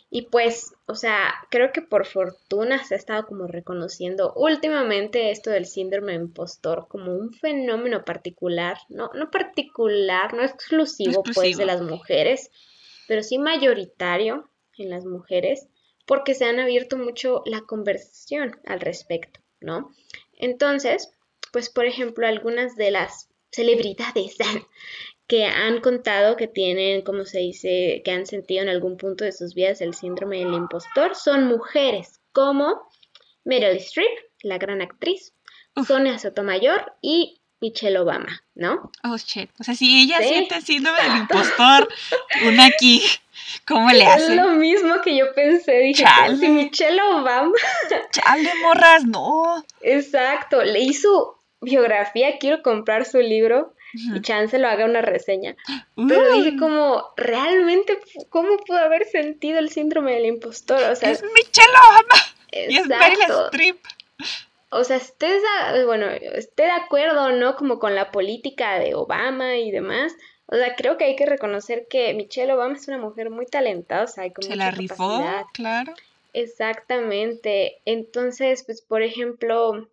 [0.09, 5.49] Y pues, o sea, creo que por fortuna se ha estado como reconociendo últimamente esto
[5.49, 11.81] del síndrome impostor como un fenómeno particular, no, no particular, no exclusivo, pues de las
[11.81, 12.49] mujeres,
[13.07, 15.67] pero sí mayoritario en las mujeres
[16.05, 19.91] porque se han abierto mucho la conversación al respecto, ¿no?
[20.33, 21.09] Entonces,
[21.51, 24.37] pues por ejemplo, algunas de las celebridades
[25.27, 29.31] que han contado que tienen, como se dice, que han sentido en algún punto de
[29.31, 32.87] sus vidas el síndrome del impostor, son mujeres como
[33.43, 35.33] Meryl Streep, la gran actriz,
[35.87, 38.91] Sonia Sotomayor y Michelle Obama, ¿no?
[39.03, 39.49] Oh, shit.
[39.59, 41.87] O sea, si ella siente el síndrome del impostor,
[42.45, 43.01] una aquí
[43.67, 44.33] ¿Cómo le hace?
[44.33, 45.79] Es lo mismo que yo pensé.
[45.79, 46.05] Dije,
[46.39, 47.53] si Michelle Obama.
[48.11, 49.63] Chale, morras, no.
[49.81, 50.63] Exacto.
[50.63, 53.73] Leí su biografía, quiero comprar su libro
[54.13, 55.55] y chance lo haga una reseña.
[55.95, 57.97] Pero dije como, realmente,
[58.29, 60.81] ¿cómo pudo haber sentido el síndrome del impostor?
[60.91, 62.69] O sea, es Michelle Obama.
[62.69, 63.77] Y es Meryl Streep.
[64.69, 65.41] O sea, estés,
[65.85, 67.55] bueno, esté de acuerdo, ¿no?
[67.55, 70.13] Como con la política de Obama y demás,
[70.47, 74.25] o sea, creo que hay que reconocer que Michelle Obama es una mujer muy talentosa
[74.25, 75.23] y con Se la rifó,
[75.53, 75.93] claro.
[76.33, 77.77] Exactamente.
[77.85, 79.87] Entonces, pues, por ejemplo,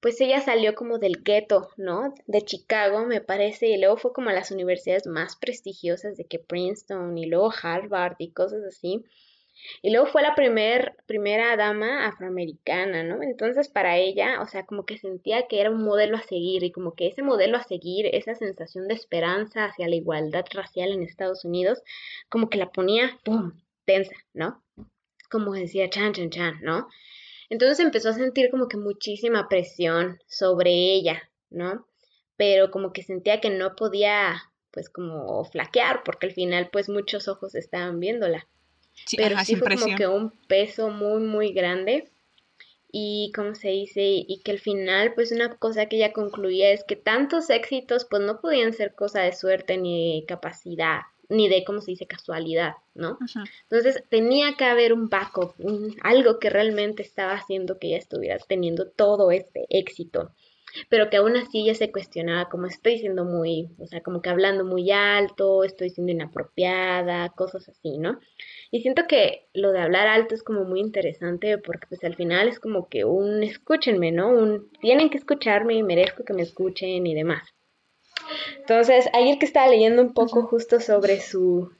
[0.00, 2.14] pues ella salió como del gueto, ¿no?
[2.26, 6.38] De Chicago, me parece, y luego fue como a las universidades más prestigiosas de que
[6.38, 9.02] Princeton y luego Harvard y cosas así.
[9.82, 13.22] Y luego fue la primer, primera dama afroamericana, ¿no?
[13.22, 16.72] Entonces para ella, o sea, como que sentía que era un modelo a seguir y
[16.72, 21.02] como que ese modelo a seguir, esa sensación de esperanza hacia la igualdad racial en
[21.02, 21.82] Estados Unidos,
[22.28, 23.52] como que la ponía, ¡pum!,
[23.84, 24.62] tensa, ¿no?
[25.30, 26.88] Como decía chan, chan, chan, ¿no?
[27.50, 31.86] Entonces empezó a sentir como que muchísima presión sobre ella, ¿no?
[32.36, 37.26] Pero como que sentía que no podía, pues como flaquear, porque al final, pues muchos
[37.28, 38.46] ojos estaban viéndola
[39.16, 42.10] pero sí fue como que un peso muy, muy grande.
[42.90, 46.84] y cómo se dice y que al final pues una cosa que ella concluía es
[46.84, 51.64] que tantos éxitos pues no podían ser cosa de suerte ni de capacidad ni de
[51.64, 53.18] cómo se dice casualidad, ¿no?
[53.64, 55.54] Entonces tenía que haber un backup,
[56.02, 60.32] algo que realmente estaba haciendo que ella estuviera teniendo todo este éxito
[60.88, 64.30] pero que aún así ella se cuestionaba como estoy siendo muy, o sea, como que
[64.30, 68.18] hablando muy alto, estoy siendo inapropiada, cosas así, ¿no?
[68.70, 72.48] Y siento que lo de hablar alto es como muy interesante porque pues al final
[72.48, 74.28] es como que un escúchenme, ¿no?
[74.30, 77.42] Un tienen que escucharme y merezco que me escuchen y demás.
[78.58, 81.70] Entonces, ayer que estaba leyendo un poco justo sobre su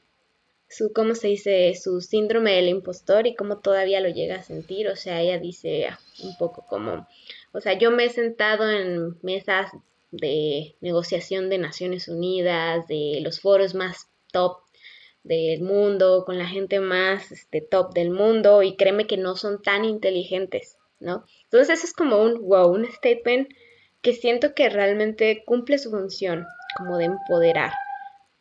[0.69, 1.73] su, ¿cómo se dice?
[1.75, 4.87] Su síndrome del impostor y cómo todavía lo llega a sentir.
[4.87, 5.89] O sea, ella dice
[6.23, 7.07] un poco como,
[7.51, 9.71] o sea, yo me he sentado en mesas
[10.11, 14.57] de negociación de Naciones Unidas, de los foros más top
[15.23, 19.61] del mundo, con la gente más este, top del mundo y créeme que no son
[19.61, 21.25] tan inteligentes, ¿no?
[21.43, 23.49] Entonces eso es como un wow, un statement
[24.01, 26.45] que siento que realmente cumple su función
[26.77, 27.73] como de empoderar,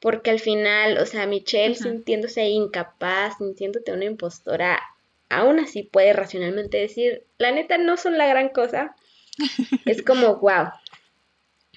[0.01, 4.81] porque al final, o sea, Michelle sintiéndose incapaz, sintiéndote una impostora,
[5.29, 8.95] aún así puede racionalmente decir, la neta no son la gran cosa.
[9.85, 10.69] es como, wow,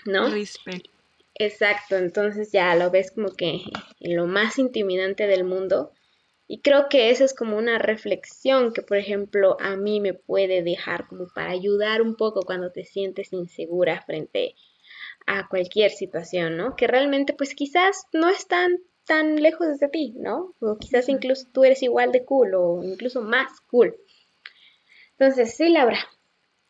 [0.05, 0.29] ¿no?
[0.29, 0.87] Respect.
[1.35, 3.61] Exacto, entonces ya lo ves como que
[3.99, 5.91] en lo más intimidante del mundo.
[6.47, 10.63] Y creo que eso es como una reflexión que, por ejemplo, a mí me puede
[10.63, 14.55] dejar como para ayudar un poco cuando te sientes insegura frente
[15.25, 16.75] a cualquier situación, ¿no?
[16.75, 20.53] Que realmente pues quizás no están tan lejos de ti, ¿no?
[20.59, 23.95] O quizás incluso tú eres igual de cool o incluso más cool.
[25.17, 25.99] Entonces, sí, Laura,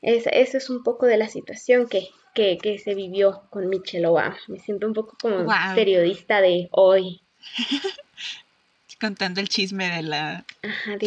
[0.02, 4.38] esa, es un poco de la situación que, que, que se vivió con Michelle Obama.
[4.48, 7.22] Me siento un poco como periodista de hoy.
[9.00, 10.46] Contando el chisme de la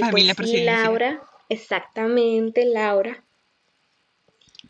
[0.01, 3.23] familia pues, sí, Laura, exactamente, Laura.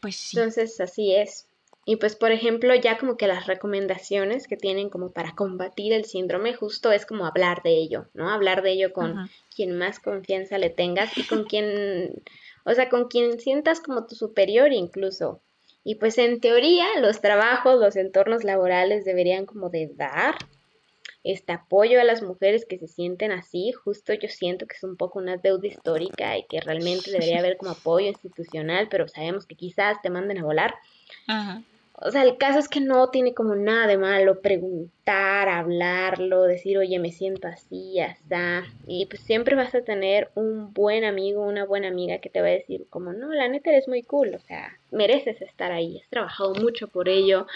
[0.00, 0.36] Pues sí.
[0.36, 1.46] Entonces, así es.
[1.86, 6.06] Y pues, por ejemplo, ya como que las recomendaciones que tienen como para combatir el
[6.06, 8.30] síndrome, justo es como hablar de ello, ¿no?
[8.30, 12.22] Hablar de ello con quien más confianza le tengas y con quien,
[12.64, 15.40] o sea, con quien sientas como tu superior incluso.
[15.84, 20.36] Y pues en teoría los trabajos, los entornos laborales deberían como de dar
[21.22, 24.96] este apoyo a las mujeres que se sienten así, justo yo siento que es un
[24.96, 29.54] poco una deuda histórica y que realmente debería haber como apoyo institucional, pero sabemos que
[29.54, 30.74] quizás te manden a volar.
[31.26, 31.62] Ajá.
[31.96, 36.76] O sea, el caso es que no tiene como nada de malo preguntar, hablarlo, decir,
[36.76, 38.64] oye, me siento así, está.
[38.88, 42.48] Y pues siempre vas a tener un buen amigo, una buena amiga que te va
[42.48, 46.08] a decir, como, no, la neta eres muy cool, o sea, mereces estar ahí, has
[46.08, 47.46] trabajado mucho por ello,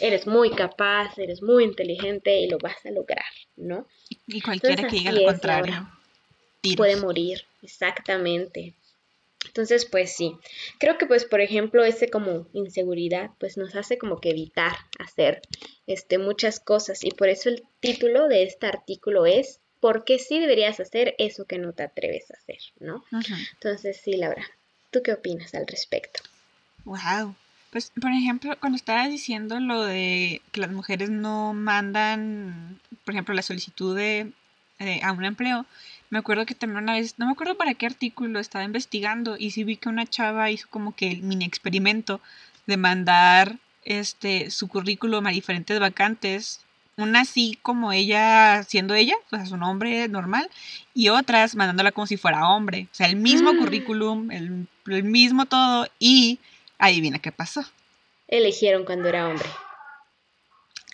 [0.00, 3.24] eres muy capaz, eres muy inteligente y lo vas a lograr,
[3.56, 3.86] ¿no?
[4.26, 5.88] Y cualquiera que diga lo contrario.
[6.76, 8.74] Puede morir, exactamente.
[9.46, 10.36] Entonces, pues sí,
[10.78, 15.42] creo que pues por ejemplo ese como inseguridad pues nos hace como que evitar hacer
[15.86, 20.40] este muchas cosas y por eso el título de este artículo es ¿por qué sí
[20.40, 22.58] deberías hacer eso que no te atreves a hacer?
[22.80, 23.04] ¿no?
[23.54, 24.44] Entonces, sí, Laura,
[24.90, 26.22] ¿tú qué opinas al respecto?
[26.84, 27.34] Wow.
[27.70, 33.34] Pues, por ejemplo, cuando estabas diciendo lo de que las mujeres no mandan, por ejemplo,
[33.34, 34.32] la solicitud de,
[35.02, 35.66] a un empleo,
[36.10, 39.50] me acuerdo que también una vez, no me acuerdo para qué artículo estaba investigando y
[39.50, 42.20] sí vi que una chava hizo como que el mini experimento
[42.66, 46.60] de mandar este su currículum a diferentes vacantes,
[46.96, 50.50] una así como ella siendo ella, o sea, su nombre normal,
[50.94, 53.58] y otras mandándola como si fuera hombre, o sea, el mismo mm.
[53.58, 56.38] currículum, el, el mismo todo y
[56.78, 57.64] adivina qué pasó.
[58.28, 59.48] Eligieron cuando era hombre.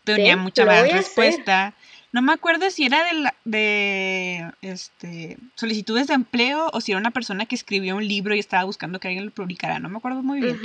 [0.05, 1.75] Tenía mucha más respuesta.
[2.12, 7.11] No me acuerdo si era de, de este, solicitudes de empleo o si era una
[7.11, 9.79] persona que escribió un libro y estaba buscando que alguien lo publicara.
[9.79, 10.61] No me acuerdo muy bien.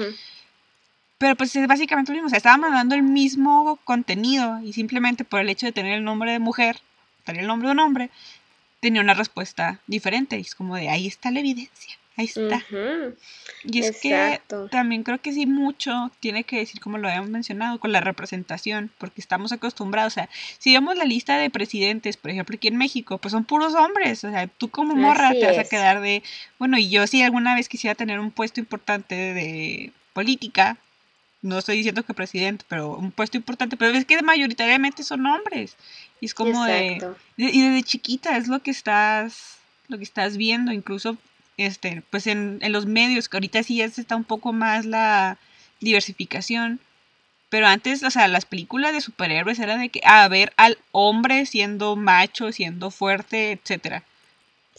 [1.18, 2.28] Pero pues es básicamente lo mismo.
[2.28, 6.04] O sea, estaba mandando el mismo contenido y simplemente por el hecho de tener el
[6.04, 6.82] nombre de mujer,
[7.24, 8.10] tener el nombre de un hombre,
[8.82, 10.38] tenía una respuesta diferente.
[10.38, 11.98] Y es como de ahí está la evidencia.
[12.18, 12.66] Ahí está.
[13.64, 14.42] Y es que
[14.72, 18.90] también creo que sí mucho tiene que decir, como lo habíamos mencionado, con la representación,
[18.98, 22.78] porque estamos acostumbrados, o sea, si vemos la lista de presidentes, por ejemplo, aquí en
[22.78, 26.24] México, pues son puros hombres, o sea, tú como morra te vas a quedar de,
[26.58, 30.78] bueno, y yo si alguna vez quisiera tener un puesto importante de política,
[31.44, 35.76] no estoy diciendo que presidente, pero un puesto importante, pero es que mayoritariamente son hombres.
[36.20, 36.98] Y es como de,
[37.38, 41.18] y desde chiquita es lo que estás lo que estás viendo, incluso
[41.58, 45.38] este, pues en, en los medios, que ahorita sí ya está un poco más la
[45.80, 46.80] diversificación.
[47.50, 51.46] Pero antes, o sea, las películas de superhéroes era de que, a ver al hombre
[51.46, 54.04] siendo macho, siendo fuerte, etcétera.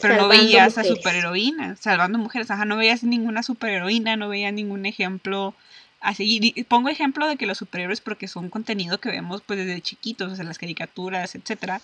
[0.00, 4.84] pero no veías a superheroínas, salvando mujeres, ajá, no veías ninguna superheroína, no veías ningún
[4.86, 5.54] ejemplo
[6.00, 6.54] así.
[6.68, 10.36] pongo ejemplo de que los superhéroes, porque son contenido que vemos pues desde chiquitos, o
[10.36, 11.80] sea, las caricaturas, etcétera.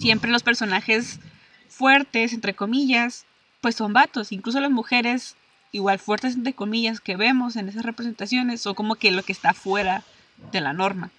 [0.00, 1.20] Siempre los personajes
[1.68, 3.26] fuertes, entre comillas,
[3.62, 4.32] pues son vatos.
[4.32, 5.36] Incluso las mujeres,
[5.70, 9.54] igual fuertes, entre comillas, que vemos en esas representaciones, son como que lo que está
[9.54, 10.04] fuera
[10.50, 11.10] de la norma.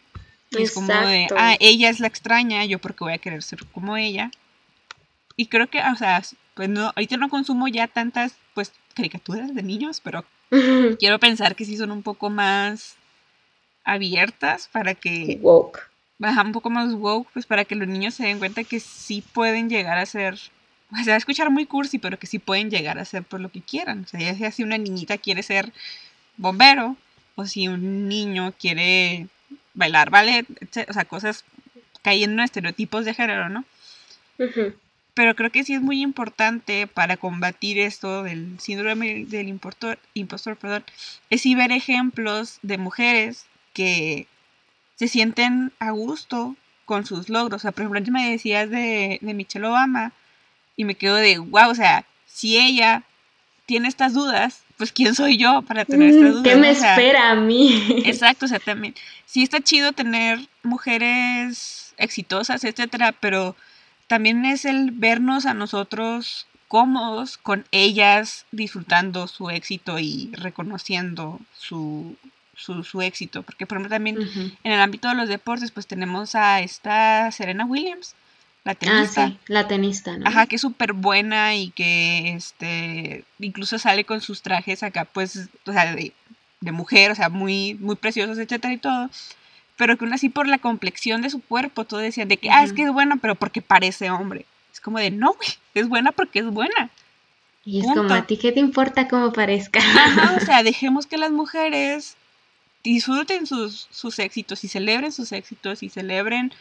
[0.52, 3.98] es como de, ah, ella es la extraña, yo porque voy a querer ser como
[3.98, 4.30] ella.
[5.36, 6.22] Y creo que, o sea,
[6.54, 10.24] pues no, ahorita no consumo ya tantas, pues, caricaturas de niños, pero
[11.00, 12.98] quiero pensar que sí son un poco más
[13.84, 15.39] abiertas para que...
[15.41, 15.80] Woke.
[16.20, 19.24] Baja un poco más woke, pues para que los niños se den cuenta que sí
[19.34, 20.38] pueden llegar a ser...
[20.94, 23.39] O sea, va a escuchar muy cursi, pero que sí pueden llegar a ser por
[23.39, 24.04] lo que quieran.
[24.04, 25.72] O sea, ya sea si una niñita quiere ser
[26.38, 26.96] bombero,
[27.36, 29.28] o si un niño quiere
[29.74, 30.46] bailar ballet,
[30.88, 31.44] o sea, cosas
[32.02, 33.66] cayendo en estereotipos de género, ¿no?
[35.16, 40.58] Pero creo que sí es muy importante para combatir esto del síndrome del impostor, impostor
[40.58, 40.84] perdón,
[41.30, 44.28] es sí ver ejemplos de mujeres que
[44.96, 47.58] se sienten a gusto con sus logros.
[47.58, 50.14] O sea, por ejemplo, antes me decías de, de Michelle Obama
[50.76, 53.04] y me quedo de, wow, o sea, si ella
[53.66, 56.44] tiene estas dudas, pues quién soy yo para tener estas dudas.
[56.44, 57.82] ¿Qué me espera a mí?
[58.06, 58.96] Exacto, o sea, también,
[59.26, 63.56] sí está chido tener mujeres exitosas, etcétera, pero
[64.08, 72.16] también es el vernos a nosotros cómodos con ellas disfrutando su éxito y reconociendo su,
[72.56, 73.44] su, éxito.
[73.44, 74.18] Porque, por ejemplo, también
[74.64, 78.16] en el ámbito de los deportes, pues tenemos a esta Serena Williams,
[78.64, 79.26] la tenista.
[79.26, 80.28] Ah, sí, la tenista, ¿no?
[80.28, 85.49] Ajá, que es súper buena y que este incluso sale con sus trajes acá, pues,
[85.66, 86.14] o sea, de,
[86.61, 89.09] de mujer, o sea, muy, muy preciosos, etcétera y todo
[89.78, 92.64] pero que aún así por la complexión de su cuerpo, todo decían de que, ah,
[92.64, 94.45] es que es buena, pero porque parece hombre.
[94.72, 96.89] Es como de, no, güey, es buena porque es buena.
[97.66, 99.80] Y es como, ¿a ti qué te importa cómo parezca?
[99.80, 102.18] Ajá, o sea, dejemos que las mujeres
[102.84, 106.53] disfruten sus, sus éxitos y celebren sus éxitos y celebren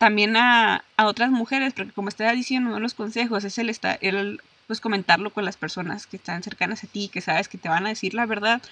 [0.00, 3.68] también a, a, otras mujeres, porque como estaba diciendo, uno de los consejos es el,
[3.68, 7.58] estar, el pues comentarlo con las personas que están cercanas a ti, que sabes que
[7.58, 8.62] te van a decir la verdad.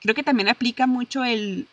[0.00, 1.66] Creo que también aplica mucho el,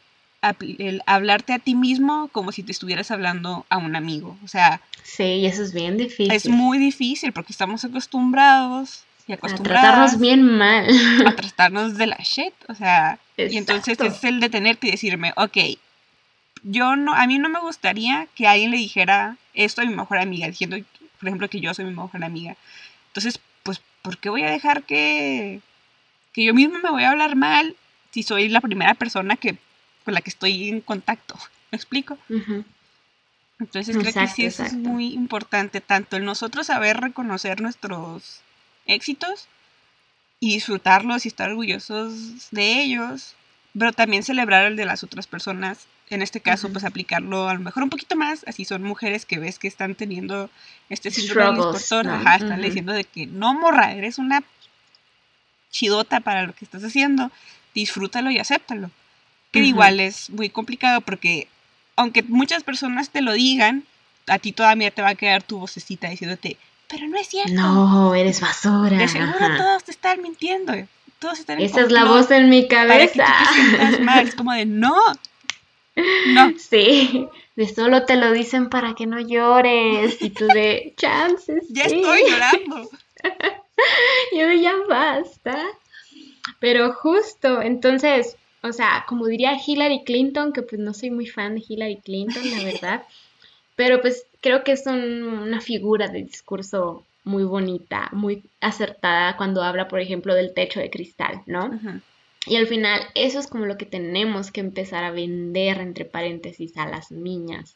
[0.79, 4.36] el hablarte a ti mismo como si te estuvieras hablando a un amigo.
[4.43, 4.82] O sea.
[5.03, 6.32] Sí, y eso es bien difícil.
[6.32, 9.77] Es muy difícil porque estamos acostumbrados y acostumbrados.
[9.77, 10.88] A tratarnos bien mal.
[11.27, 12.55] A tratarnos de la shit.
[12.67, 13.19] O sea.
[13.38, 15.77] Y entonces es el detenerte y decirme, ok,
[16.64, 20.18] yo no, a mí no me gustaría que alguien le dijera esto a mi mejor
[20.18, 20.78] amiga, diciendo,
[21.20, 22.55] por ejemplo, que yo soy mi mejor amiga.
[23.07, 25.62] Entonces, pues, ¿por qué voy a dejar que,
[26.34, 27.76] que yo mismo me voy a hablar mal
[28.12, 29.57] si soy la primera persona que
[30.03, 31.36] con la que estoy en contacto.
[31.72, 32.18] ¿Me explico?
[33.59, 38.41] Entonces creo que sí eso es muy importante, tanto el nosotros saber reconocer nuestros
[38.88, 39.47] éxitos
[40.39, 43.36] y disfrutarlos y estar orgullosos de ellos,
[43.78, 45.86] pero también celebrar el de las otras personas.
[46.12, 49.39] En este caso, pues aplicarlo a lo mejor un poquito más, así son mujeres que
[49.39, 50.49] ves que están teniendo
[50.89, 54.43] este síndrome de impostor, ajá, están diciendo de que no morra, eres una
[55.72, 57.32] chidota para lo que estás haciendo,
[57.74, 58.91] disfrútalo y acéptalo
[59.51, 61.47] que igual es muy complicado porque
[61.95, 63.84] aunque muchas personas te lo digan,
[64.28, 66.57] a ti todavía te va a quedar tu vocecita diciéndote,
[66.88, 67.53] pero no es cierto.
[67.53, 68.97] No, eres basura.
[68.97, 70.74] De seguro todos te están mintiendo.
[71.20, 73.26] Todos están Esa es la voz en mi cabeza.
[74.24, 74.95] Es como de, no.
[75.96, 76.54] No.
[76.58, 80.22] Sí, de solo te lo dicen para que no llores.
[80.22, 81.68] Y tú de, chances.
[81.70, 82.89] Ya estoy llorando.
[84.38, 85.58] Yo de, ya basta.
[86.60, 91.56] Pero justo, entonces, o sea, como diría Hillary Clinton, que pues no soy muy fan
[91.56, 93.04] de Hillary Clinton, la verdad,
[93.76, 99.88] pero pues creo que es una figura de discurso muy bonita, muy acertada cuando habla,
[99.88, 101.72] por ejemplo, del techo de cristal, ¿no?
[102.48, 106.76] Y al final eso es como lo que tenemos que empezar a vender, entre paréntesis,
[106.78, 107.76] a las niñas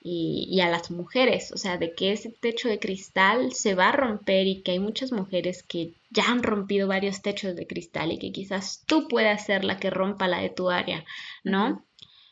[0.00, 3.92] y, a las mujeres, o sea, de que ese techo de cristal se va a
[3.92, 8.18] romper y que hay muchas mujeres que ya han rompido varios techos de cristal y
[8.18, 11.04] que quizás tú puedas ser la que rompa la de tu área,
[11.44, 11.84] ¿no?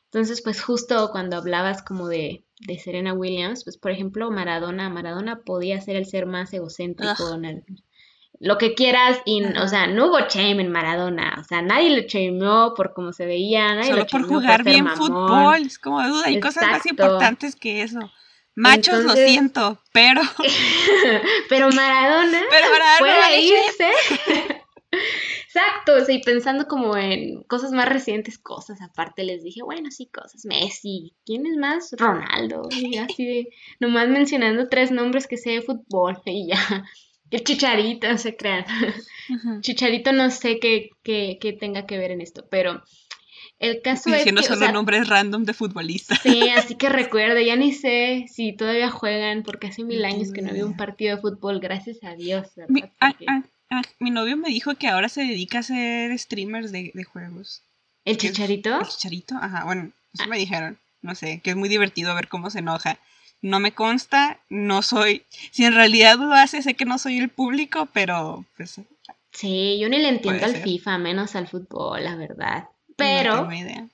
[0.05, 5.41] Entonces, pues justo cuando hablabas como de, de, Serena Williams, pues por ejemplo, Maradona, Maradona
[5.41, 7.65] podía ser el ser más egocéntrico, el,
[8.39, 12.07] lo que quieras, y, o sea, no hubo shame en Maradona, o sea, nadie le
[12.07, 16.41] shameó por cómo se veía, nadie Solo por jugar bien fútbol, es como duda, hay
[16.41, 18.01] cosas más importantes que eso.
[18.55, 20.23] Machos, lo siento, pero...
[21.49, 23.91] pero Maradona, pero Maradona puede irse,
[25.47, 29.91] Exacto, o sea, y pensando como en cosas más recientes, cosas aparte, les dije, bueno,
[29.91, 31.95] sí, cosas, Messi, ¿quién es más?
[31.99, 33.49] Ronaldo, y así de,
[33.81, 36.85] nomás mencionando tres nombres que sé de fútbol, y ya,
[37.31, 38.65] el Chicharito, no se crean,
[39.61, 42.83] Chicharito no sé qué, qué, qué tenga que ver en esto, pero
[43.59, 46.21] el caso Diciendo es que, o solo sea, nombres random de futbolistas.
[46.23, 50.43] Sí, así que recuerdo, ya ni sé si todavía juegan, porque hace mil años que
[50.43, 52.69] no había un partido de fútbol, gracias a Dios, ¿verdad?
[52.69, 56.71] Mi, ah, ah, ah, mi novio me dijo que ahora se dedica a ser streamers
[56.71, 57.63] de, de juegos.
[58.05, 58.79] ¿El chicharito?
[58.79, 59.35] ¿El chicharito?
[59.37, 60.79] Ajá, bueno, eso me dijeron.
[61.03, 62.99] No sé, que es muy divertido ver cómo se enoja.
[63.47, 65.23] No me consta, no soy.
[65.53, 68.81] Si en realidad lo hace, sé que no soy el público, pero pues.
[69.31, 70.65] Sí, yo ni le entiendo al ser.
[70.65, 72.65] FIFA, menos al fútbol, la verdad.
[72.89, 73.89] No Pero tengo idea.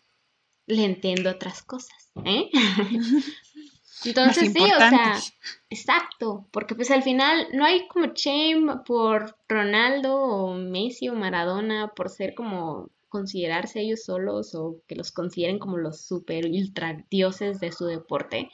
[0.68, 2.48] le entiendo otras cosas, ¿eh?
[4.06, 5.20] Entonces sí, o sea,
[5.68, 11.88] exacto, porque pues al final no hay como shame por Ronaldo o Messi o Maradona
[11.94, 17.60] por ser como considerarse ellos solos o que los consideren como los super ultra dioses
[17.60, 18.50] de su deporte.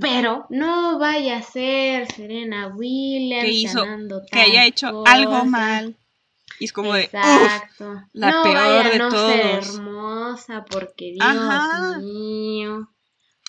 [0.00, 3.84] Pero no vaya a ser Serena Williams Que hizo-
[4.30, 5.96] que haya hecho algo mal.
[6.60, 7.04] Y es como de.
[7.04, 8.02] "Uf, Exacto.
[8.12, 9.74] la no peor vaya a de no ser todos.
[9.76, 11.98] hermosa porque Dios Ajá.
[11.98, 12.88] mío.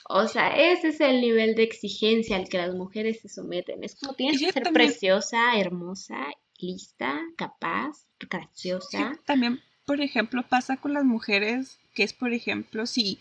[0.07, 3.83] O sea, ese es el nivel de exigencia al que las mujeres se someten.
[3.83, 6.17] Es como tienes que ser también- preciosa, hermosa,
[6.59, 9.13] lista, capaz, Sí, graciosa.
[9.25, 13.19] también, por ejemplo, pasa con las mujeres, que es, por ejemplo, si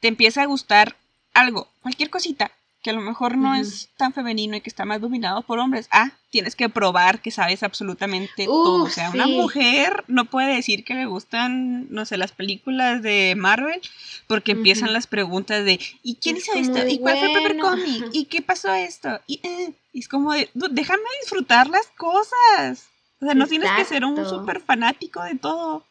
[0.00, 0.96] te empieza a gustar
[1.34, 2.50] algo, cualquier cosita,
[2.82, 5.86] que a lo mejor no es tan femenino y que está más dominado por hombres,
[5.92, 8.82] ah, tienes que probar que sabes absolutamente todo.
[8.84, 13.34] O sea, una mujer no puede decir que le gustan, no sé, las películas de
[13.36, 13.80] Marvel,
[14.26, 16.80] porque empiezan las preguntas de, ¿y quién Es hizo esto?
[16.88, 18.08] ¿Y cuál fue el primer cómic?
[18.12, 19.20] ¿Y qué pasó esto?
[19.28, 22.88] Y, eh, y es como de, "Du- déjame disfrutar las cosas.
[23.20, 25.84] O sea, no tienes que ser un súper fanático de todo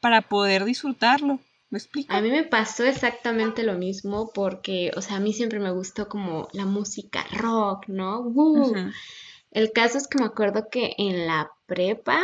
[0.00, 1.40] para poder disfrutarlo.
[1.70, 2.14] ¿Me explico?
[2.14, 6.08] A mí me pasó exactamente lo mismo porque, o sea, a mí siempre me gustó
[6.08, 8.20] como la música rock, ¿no?
[8.20, 8.74] ¡Woo!
[9.50, 12.22] El caso es que me acuerdo que en la prepa,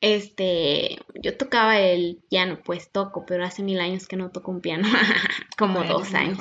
[0.00, 4.60] este, yo tocaba el piano, pues toco, pero hace mil años que no toco un
[4.60, 4.88] piano,
[5.58, 6.38] como dos años.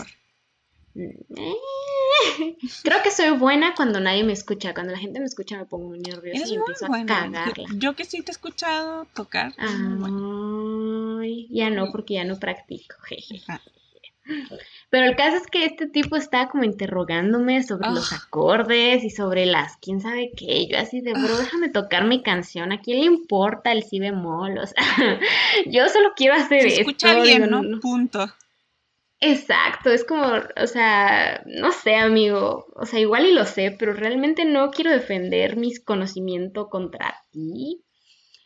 [2.84, 5.90] Creo que soy buena cuando nadie me escucha, cuando la gente me escucha me pongo
[5.90, 7.54] muy nerviosa y empiezo a cagarla.
[7.56, 9.54] Yo, yo que sí te he escuchado tocar.
[11.24, 12.96] Ay, ya no, porque ya no practico.
[13.48, 13.62] Ajá.
[14.90, 18.22] Pero el caso es que este tipo estaba como interrogándome sobre los Ah.
[18.26, 20.66] acordes y sobre las quién sabe qué.
[20.68, 22.72] Yo así de, bro, déjame tocar mi canción.
[22.72, 24.58] ¿A quién le importa el si bemol?
[24.60, 24.78] O sea,
[25.66, 26.80] yo solo quiero hacer Se esto.
[26.82, 27.80] escucha bien, digo, ¿no?
[27.82, 28.26] Punto.
[29.20, 30.26] Exacto, es como,
[30.62, 32.66] o sea, no sé, amigo.
[32.76, 37.84] O sea, igual y lo sé, pero realmente no quiero defender mis conocimientos contra ti.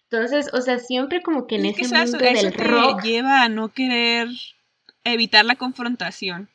[0.09, 2.63] Entonces, o sea, siempre como que en Es que ese sabes, mundo eso del te
[2.63, 3.01] rock.
[3.01, 4.29] lleva a no querer
[5.03, 6.49] evitar la confrontación.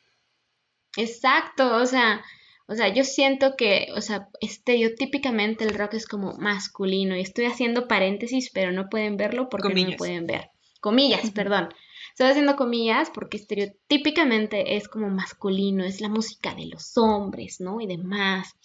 [0.95, 2.23] Exacto, o sea,
[2.67, 7.45] o sea, yo siento que, o sea, estereotípicamente el rock es como masculino y estoy
[7.45, 9.97] haciendo paréntesis, pero no pueden verlo porque no me Comillas.
[9.97, 10.49] pueden ver.
[10.81, 11.69] Comillas, perdón.
[12.11, 17.81] Estoy haciendo comillas porque estereotípicamente es como masculino, es la música de los hombres, ¿no?
[17.81, 18.55] Y demás.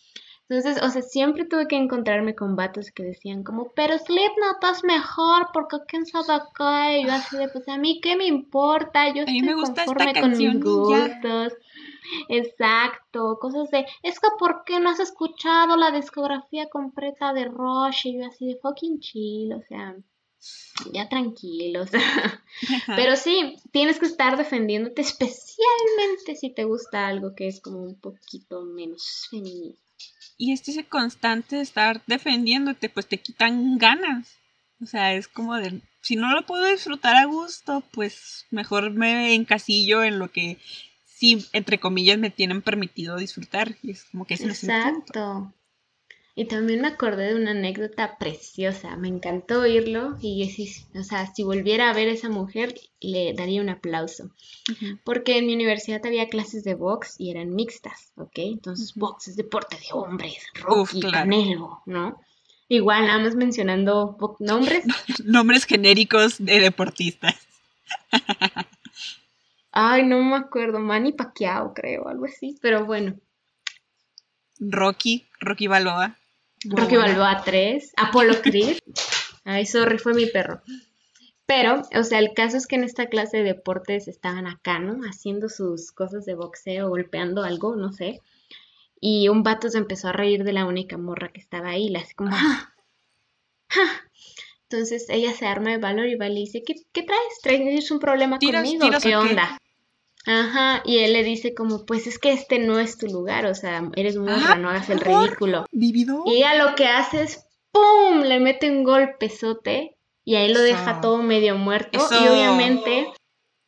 [0.50, 4.82] Entonces, o sea, siempre tuve que encontrarme con vatos que decían como, pero Slipknot es
[4.82, 7.00] mejor porque quién sabe qué.
[7.00, 10.30] Y yo así de, pues a mí qué me importa, yo A estoy conforme con
[10.30, 10.58] mis ya.
[10.58, 11.52] gustos.
[12.30, 18.06] Exacto, cosas de, es que ¿por qué no has escuchado la discografía completa de Rush?
[18.06, 19.94] Y yo así de fucking chill, o sea,
[20.94, 21.90] ya tranquilos.
[22.96, 28.00] Pero sí, tienes que estar defendiéndote, especialmente si te gusta algo que es como un
[28.00, 29.76] poquito menos femenino.
[30.38, 34.38] Y este ese constante de estar defendiéndote, pues te quitan ganas.
[34.80, 39.34] O sea, es como de, si no lo puedo disfrutar a gusto, pues mejor me
[39.34, 40.56] encasillo en lo que
[41.04, 43.76] sí, entre comillas, me tienen permitido disfrutar.
[43.82, 44.42] Y es como que es.
[44.42, 45.52] Exacto.
[46.38, 48.94] Y también me acordé de una anécdota preciosa.
[48.94, 50.48] Me encantó oírlo y
[50.94, 54.30] o sea, si volviera a ver a esa mujer, le daría un aplauso.
[55.02, 58.34] Porque en mi universidad había clases de box y eran mixtas, ¿ok?
[58.36, 61.00] Entonces, box es deporte de hombres, Rocky.
[61.00, 62.20] Canelo, ¿no?
[62.68, 64.84] Igual, nada más mencionando nombres.
[65.24, 67.34] Nombres genéricos de deportistas.
[69.72, 72.56] Ay, no me acuerdo, Manny Pacquiao, creo, algo así.
[72.62, 73.16] Pero bueno,
[74.60, 76.17] Rocky, Rocky Balboa.
[76.64, 77.18] Muy Rocky buena.
[77.18, 78.78] Balboa 3, Apollo Creed.
[79.44, 80.60] Ay, sorry, fue mi perro.
[81.46, 85.00] Pero, o sea, el caso es que en esta clase de deportes estaban acá, ¿no?
[85.08, 88.20] Haciendo sus cosas de boxeo, golpeando algo, no sé.
[89.00, 92.00] Y un vato se empezó a reír de la única morra que estaba ahí, la
[92.00, 92.74] así como, ¡Ja!
[93.70, 93.82] ¡Ja!
[94.70, 97.22] Entonces ella se arma de valor y va y le dice, ¿qué, qué traes?
[97.42, 98.84] ¿Traes un problema ¿Tiras- conmigo?
[98.84, 99.58] tiras o ¿Qué qué?" onda?
[100.30, 103.54] Ajá, y él le dice como, pues es que este no es tu lugar, o
[103.54, 105.64] sea, eres morra, Ah, no hagas el ridículo.
[105.72, 106.22] Vivido.
[106.26, 108.20] Y ella lo que hace es, ¡pum!
[108.20, 111.98] Le mete un golpezote y ahí lo deja todo medio muerto.
[112.10, 113.06] Y obviamente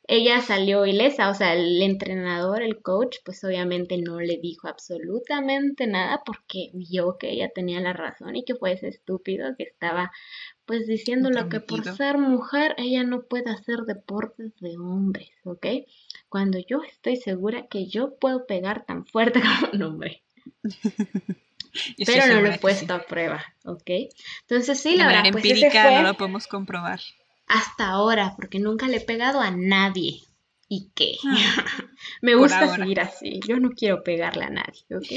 [0.06, 5.86] ella salió ilesa, o sea, el entrenador, el coach, pues obviamente no le dijo absolutamente
[5.86, 10.10] nada porque vio que ella tenía la razón y que fue ese estúpido que estaba
[10.66, 15.66] pues diciendo lo que por ser mujer ella no puede hacer deportes de hombres, ¿ok?
[16.30, 20.24] Cuando yo estoy segura que yo puedo pegar tan fuerte como un hombre
[22.04, 22.94] pero no lo he puesto sí.
[22.94, 23.90] a prueba, ¿ok?
[24.42, 27.00] Entonces sí, De la verdad, pues ese empírica fue no lo podemos comprobar.
[27.46, 30.22] hasta ahora, porque nunca le he pegado a nadie.
[30.68, 31.16] ¿Y qué?
[31.24, 31.64] Ah,
[32.22, 32.68] Me gusta ahora.
[32.68, 35.12] seguir así, yo no quiero pegarle a nadie, ¿ok?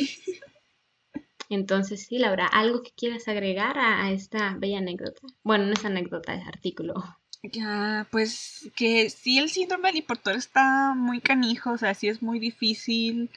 [1.48, 5.22] Entonces sí, Laura, ¿algo que quieras agregar a, a esta bella anécdota?
[5.44, 6.96] Bueno, no es anécdota, es artículo.
[7.44, 12.22] Ya, pues que sí el síndrome del impostor está muy canijo, o sea, sí es
[12.22, 13.30] muy difícil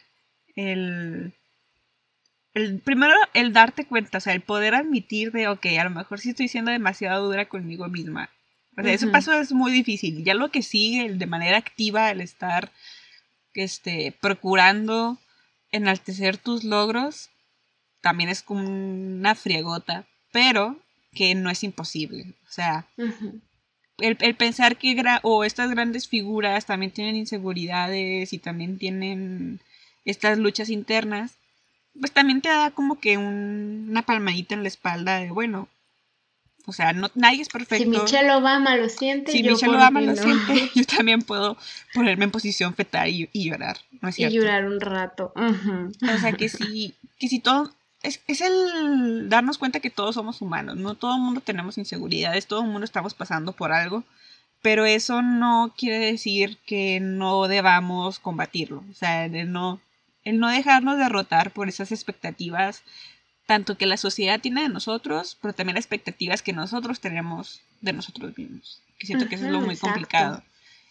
[0.54, 1.32] el,
[2.54, 6.20] el primero el darte cuenta, o sea, el poder admitir de, ok, a lo mejor
[6.20, 8.30] sí estoy siendo demasiado dura conmigo misma.
[8.78, 10.22] O sea, ese paso es muy difícil.
[10.22, 12.70] Ya lo que sigue, el de manera activa, el estar
[13.54, 15.18] este, procurando
[15.72, 17.30] enaltecer tus logros,
[18.02, 20.78] también es como una friegota, pero
[21.12, 22.34] que no es imposible.
[22.48, 22.86] O sea.
[23.99, 29.61] El, el pensar que gra- o estas grandes figuras también tienen inseguridades y también tienen
[30.05, 31.32] estas luchas internas,
[31.99, 35.68] pues también te da como que un- una palmadita en la espalda de, bueno,
[36.66, 37.84] o sea, no, nadie es perfecto.
[37.84, 40.22] Si Michelle Obama lo siente, Si yo Michelle Obama lo no?
[40.22, 41.57] siente, yo también puedo
[41.94, 44.36] ponerme en posición fetal y, y llorar, ¿no es Y cierto?
[44.36, 45.32] llorar un rato.
[45.36, 47.72] O sea, que si, que si todo...
[48.07, 52.46] Es, es el darnos cuenta que todos somos humanos, no todo el mundo tenemos inseguridades,
[52.46, 54.04] todo el mundo estamos pasando por algo,
[54.62, 59.80] pero eso no quiere decir que no debamos combatirlo, o sea, el no,
[60.24, 62.82] el no dejarnos derrotar por esas expectativas,
[63.46, 67.92] tanto que la sociedad tiene de nosotros, pero también las expectativas que nosotros tenemos de
[67.92, 69.94] nosotros mismos, que siento que eso es lo muy exacto.
[69.94, 70.42] complicado.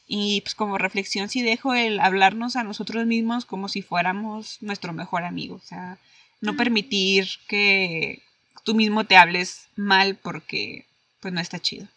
[0.07, 4.93] Y pues como reflexión sí dejo el hablarnos a nosotros mismos como si fuéramos nuestro
[4.93, 5.55] mejor amigo.
[5.55, 5.97] O sea,
[6.41, 8.21] no permitir que
[8.63, 10.85] tú mismo te hables mal porque
[11.21, 11.87] pues no está chido.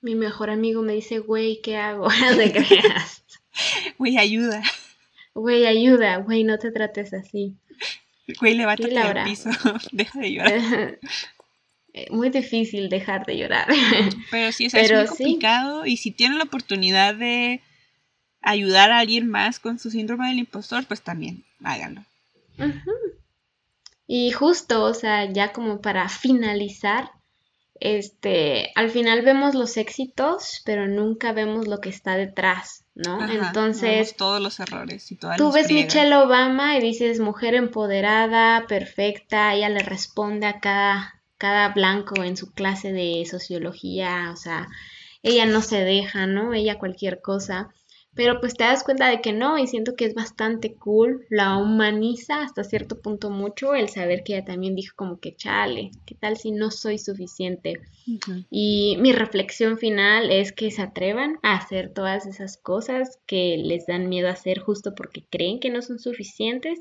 [0.00, 2.08] Mi mejor amigo me dice, güey, ¿qué hago?
[2.20, 3.22] No te creas.
[3.98, 4.62] Güey, ayuda.
[5.34, 7.56] Güey, ayuda, güey, no te trates así.
[8.40, 9.50] Güey, levántate Sí, del piso.
[9.92, 10.98] Deja de llorar.
[11.96, 13.68] Eh, Muy difícil dejar de llorar.
[14.32, 15.22] Pero sí, o sea, Pero es muy sí.
[15.22, 15.86] complicado.
[15.86, 17.60] Y si tienen la oportunidad de
[18.42, 22.04] ayudar a alguien más con su síndrome del impostor, pues también háganlo.
[24.06, 27.10] Y justo, o sea, ya como para finalizar,
[27.80, 33.16] este, al final vemos los éxitos, pero nunca vemos lo que está detrás, ¿no?
[33.16, 35.94] Ajá, vemos Entonces, todos los errores y todas tú ves friegas.
[35.94, 42.36] Michelle Obama y dices mujer empoderada, perfecta, ella le responde a cada, cada blanco en
[42.36, 44.68] su clase de sociología, o sea,
[45.22, 46.54] ella no se deja, ¿no?
[46.54, 47.70] Ella cualquier cosa.
[48.14, 51.56] Pero pues te das cuenta de que no, y siento que es bastante cool, la
[51.56, 56.14] humaniza hasta cierto punto mucho el saber que ella también dijo como que chale, ¿qué
[56.14, 57.80] tal si no soy suficiente?
[58.50, 63.86] Y mi reflexión final es que se atrevan a hacer todas esas cosas que les
[63.86, 66.80] dan miedo a hacer justo porque creen que no son suficientes.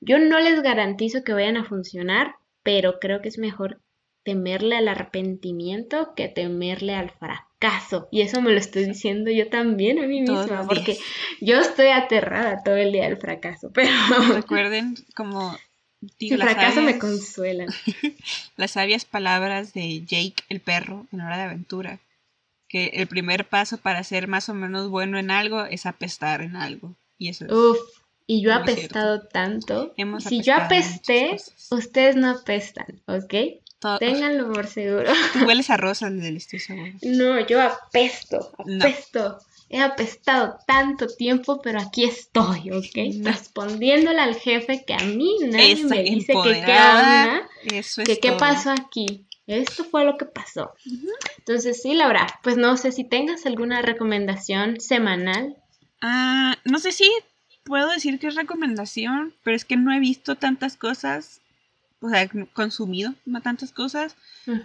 [0.00, 3.80] Yo no les garantizo que vayan a funcionar, pero creo que es mejor
[4.24, 8.08] temerle al arrepentimiento que temerle al fracaso.
[8.10, 10.98] Y eso me lo estoy diciendo yo también a mí misma, porque
[11.40, 13.90] yo estoy aterrada todo el día del fracaso, pero
[14.34, 15.56] Recuerden como
[16.18, 17.68] si digo, las fracaso me consuelan.
[18.56, 21.98] las sabias palabras de Jake el perro en Hora de Aventura,
[22.68, 26.56] que el primer paso para ser más o menos bueno en algo es apestar en
[26.56, 26.94] algo.
[27.18, 27.52] Y eso es...
[27.52, 27.78] Uf,
[28.26, 28.72] y yo he cierto.
[28.72, 29.94] apestado tanto.
[29.96, 33.34] Hemos si yo apestado apesté, ustedes no apestan, ¿ok?
[33.82, 35.12] Todo- Ténganlo por seguro.
[35.34, 36.92] Tú hueles a rosa, estoy seguro.
[37.02, 38.82] No, yo apesto, No.
[38.84, 39.38] apesto.
[39.68, 43.14] He apestado tanto tiempo, pero aquí estoy, ¿ok?
[43.16, 43.30] No.
[43.30, 48.08] Respondiéndole al jefe que a mí nadie Esa me dice que qué onda, Eso es
[48.08, 48.38] que qué todo.
[48.38, 49.26] pasó aquí.
[49.46, 50.72] Esto fue lo que pasó.
[51.38, 55.56] Entonces, sí, Laura, pues no sé si tengas alguna recomendación semanal.
[56.00, 57.10] Ah, no sé si
[57.64, 61.40] puedo decir que es recomendación, pero es que no he visto tantas cosas,
[62.02, 64.16] o sea, consumido no tantas cosas,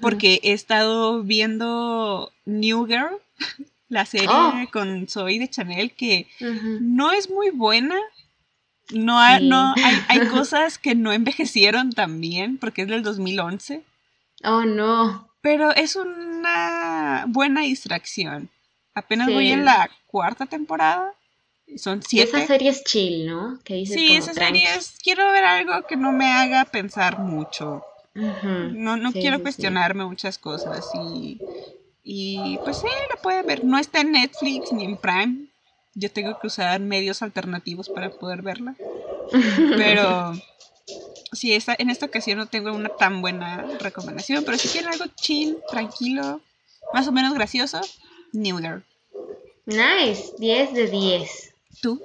[0.01, 3.17] porque he estado viendo New Girl,
[3.89, 4.53] la serie Oh.
[4.73, 6.27] con Zoe de Chanel, que
[6.81, 7.95] no es muy buena.
[8.93, 9.47] No, ha- Sí.
[9.47, 13.83] no hay, hay cosas que no envejecieron tan bien, porque es del 2011.
[14.43, 15.29] Oh, no.
[15.41, 18.49] Pero es una buena distracción.
[18.93, 19.33] Apenas Sí.
[19.33, 21.13] voy en la cuarta temporada.
[21.75, 22.29] Son siete.
[22.37, 23.59] Esa serie es chill, ¿no?
[23.63, 24.59] Que dices Sí, como esa tranqui.
[24.59, 24.95] serie es.
[25.03, 27.83] Quiero ver algo que no me haga pensar mucho.
[28.15, 29.43] No, no Sí, quiero sí, sí.
[29.43, 30.89] cuestionarme muchas cosas.
[30.93, 31.39] Y,
[32.03, 33.63] y pues sí, la pueden ver.
[33.63, 35.45] No está en Netflix ni en Prime.
[35.93, 38.75] Yo tengo que usar medios alternativos para poder verla.
[39.75, 40.33] Pero
[41.31, 44.43] sí, esta, en esta ocasión no tengo una tan buena recomendación.
[44.45, 46.41] Pero si quieren algo chill, tranquilo,
[46.93, 47.81] más o menos gracioso,
[48.31, 48.83] New Girl.
[49.65, 51.53] Nice, 10 de 10.
[51.81, 52.01] ¿Tú?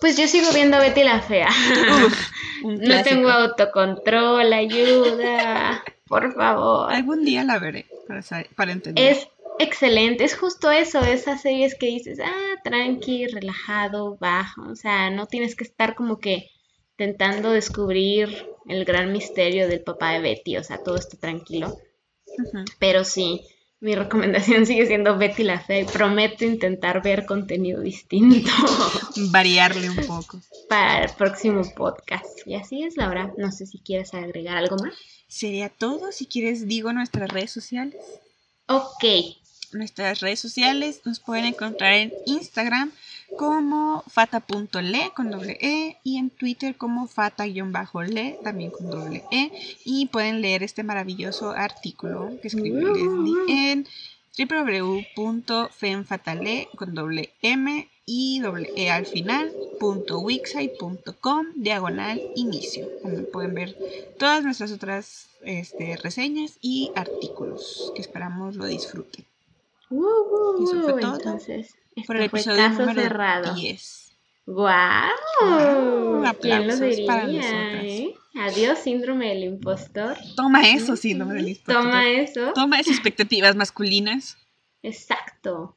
[0.00, 1.48] Pues yo sigo viendo Betty la Fea.
[1.48, 2.30] Uf,
[2.64, 5.82] no tengo autocontrol, ayuda.
[6.06, 6.92] Por favor.
[6.92, 9.12] Algún día la veré para, sa- para entender.
[9.12, 9.28] Es
[9.58, 15.26] excelente, es justo eso, esas series que dices, ah, tranqui, relajado, bajo, o sea, no
[15.26, 16.50] tienes que estar como que
[16.98, 21.78] intentando descubrir el gran misterio del papá de Betty, o sea, todo está tranquilo,
[22.80, 23.42] pero sí,
[23.84, 28.50] mi recomendación sigue siendo Betty la Fea y prometo intentar ver contenido distinto
[29.30, 30.40] Variarle un poco.
[30.68, 32.46] para el próximo podcast.
[32.46, 34.94] Y así es, Laura, no sé si quieres agregar algo más.
[35.28, 36.12] Sería todo.
[36.12, 38.02] Si quieres, digo nuestras redes sociales.
[38.66, 39.04] Ok,
[39.74, 42.92] Nuestras redes sociales nos pueden encontrar en Instagram
[43.36, 49.52] como fata.le con doble E y en Twitter como fata-le también con doble E.
[49.84, 53.86] Y pueden leer este maravilloso artículo que escribió Leslie en
[54.36, 60.22] www.femfatale con doble M y doble E al final punto
[61.56, 63.74] diagonal inicio donde pueden ver
[64.18, 69.24] todas nuestras otras este, reseñas y artículos que esperamos lo disfruten
[69.96, 71.74] Uh, Eso fue todo entonces,
[72.06, 73.54] por el fue episodio caso número cerrado.
[73.54, 74.00] 10
[74.46, 75.08] ¡Guau!
[75.40, 77.06] Guau, ¿Quién lo diría?
[77.06, 78.14] para eh?
[78.34, 80.16] Adiós, síndrome del impostor.
[80.36, 81.74] toma eso síndrome del impostor.
[81.82, 82.52] Toma eso.
[82.54, 84.36] toma esas expectativas masculinas
[84.82, 85.76] Exacto.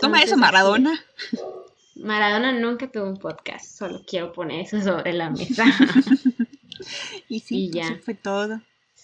[0.00, 0.98] toma eso Maradona.
[1.96, 3.66] Maradona nunca tuvo un podcast.
[3.78, 5.64] Solo quiero poner eso sobre la mesa.
[7.28, 7.82] y sí Y ya.
[7.84, 8.60] eso fue todo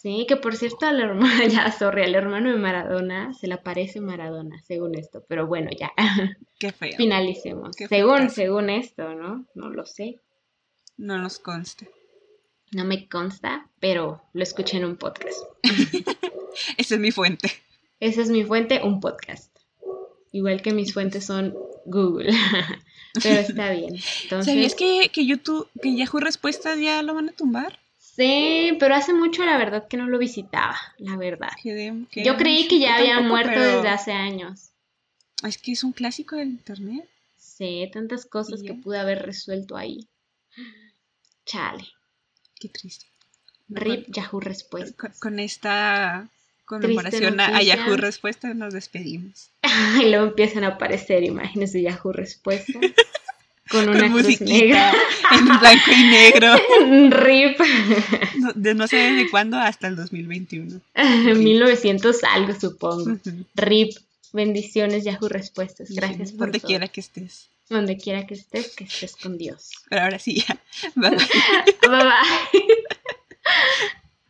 [0.06, 4.00] sí, que por cierto, al hermano, ya, sorry, al hermano de Maradona se le parece
[4.00, 5.24] Maradona, según esto.
[5.28, 5.92] Pero bueno, ya.
[6.60, 7.74] qué feo Finalicemos.
[7.74, 9.46] Qué según, según esto, ¿no?
[9.54, 10.20] No lo sé.
[10.96, 11.86] no nos consta
[12.70, 15.40] No me consta, pero lo escuché en un podcast.
[16.78, 17.50] esa es mi fuente
[17.98, 19.58] Esa es mi fuente, un podcast.
[20.30, 21.52] Igual que mis fuentes son
[21.84, 22.32] Google.
[23.22, 23.96] Pero está bien.
[24.22, 27.80] Entonces, ¿Sabías que, que YouTube, que Yahoo Respuestas ya lo van a tumbar?
[28.16, 31.50] Sí, pero hace mucho la verdad que no lo visitaba, la verdad.
[31.62, 34.70] Yo creí que ya había tampoco, muerto pero desde hace años.
[35.42, 37.06] Es que es un clásico del internet.
[37.36, 38.82] Sí, tantas cosas que ya.
[38.82, 40.08] pude haber resuelto ahí.
[41.44, 41.86] Chale.
[42.58, 43.06] Qué triste.
[43.68, 45.20] RIP Yahoo Con, Respuestas.
[45.20, 46.30] con esta
[46.64, 47.60] conmemoración a.
[47.60, 49.50] Yahoo Respuestas nos despedimos.
[50.00, 52.76] Y luego empiezan a aparecer imágenes de Yahoo Respuestas.
[53.70, 54.92] Con una Con cruz negra.
[55.32, 56.54] en blanco y negro.
[57.10, 57.58] RIP.
[58.38, 60.80] No, de no sé desde cuándo hasta el 2021.
[61.34, 63.18] 1900 algo, supongo.
[63.54, 63.96] RIP.
[64.32, 65.90] Bendiciones, Yahoo Respuestas.
[65.90, 66.68] Gracias por Donde todo.
[66.68, 67.48] quiera que estés.
[67.68, 69.70] Donde quiera que estés, que estés con Dios.
[69.88, 70.58] Pero ahora sí, ya.
[70.94, 71.10] Bye.
[71.10, 72.62] Bye bye.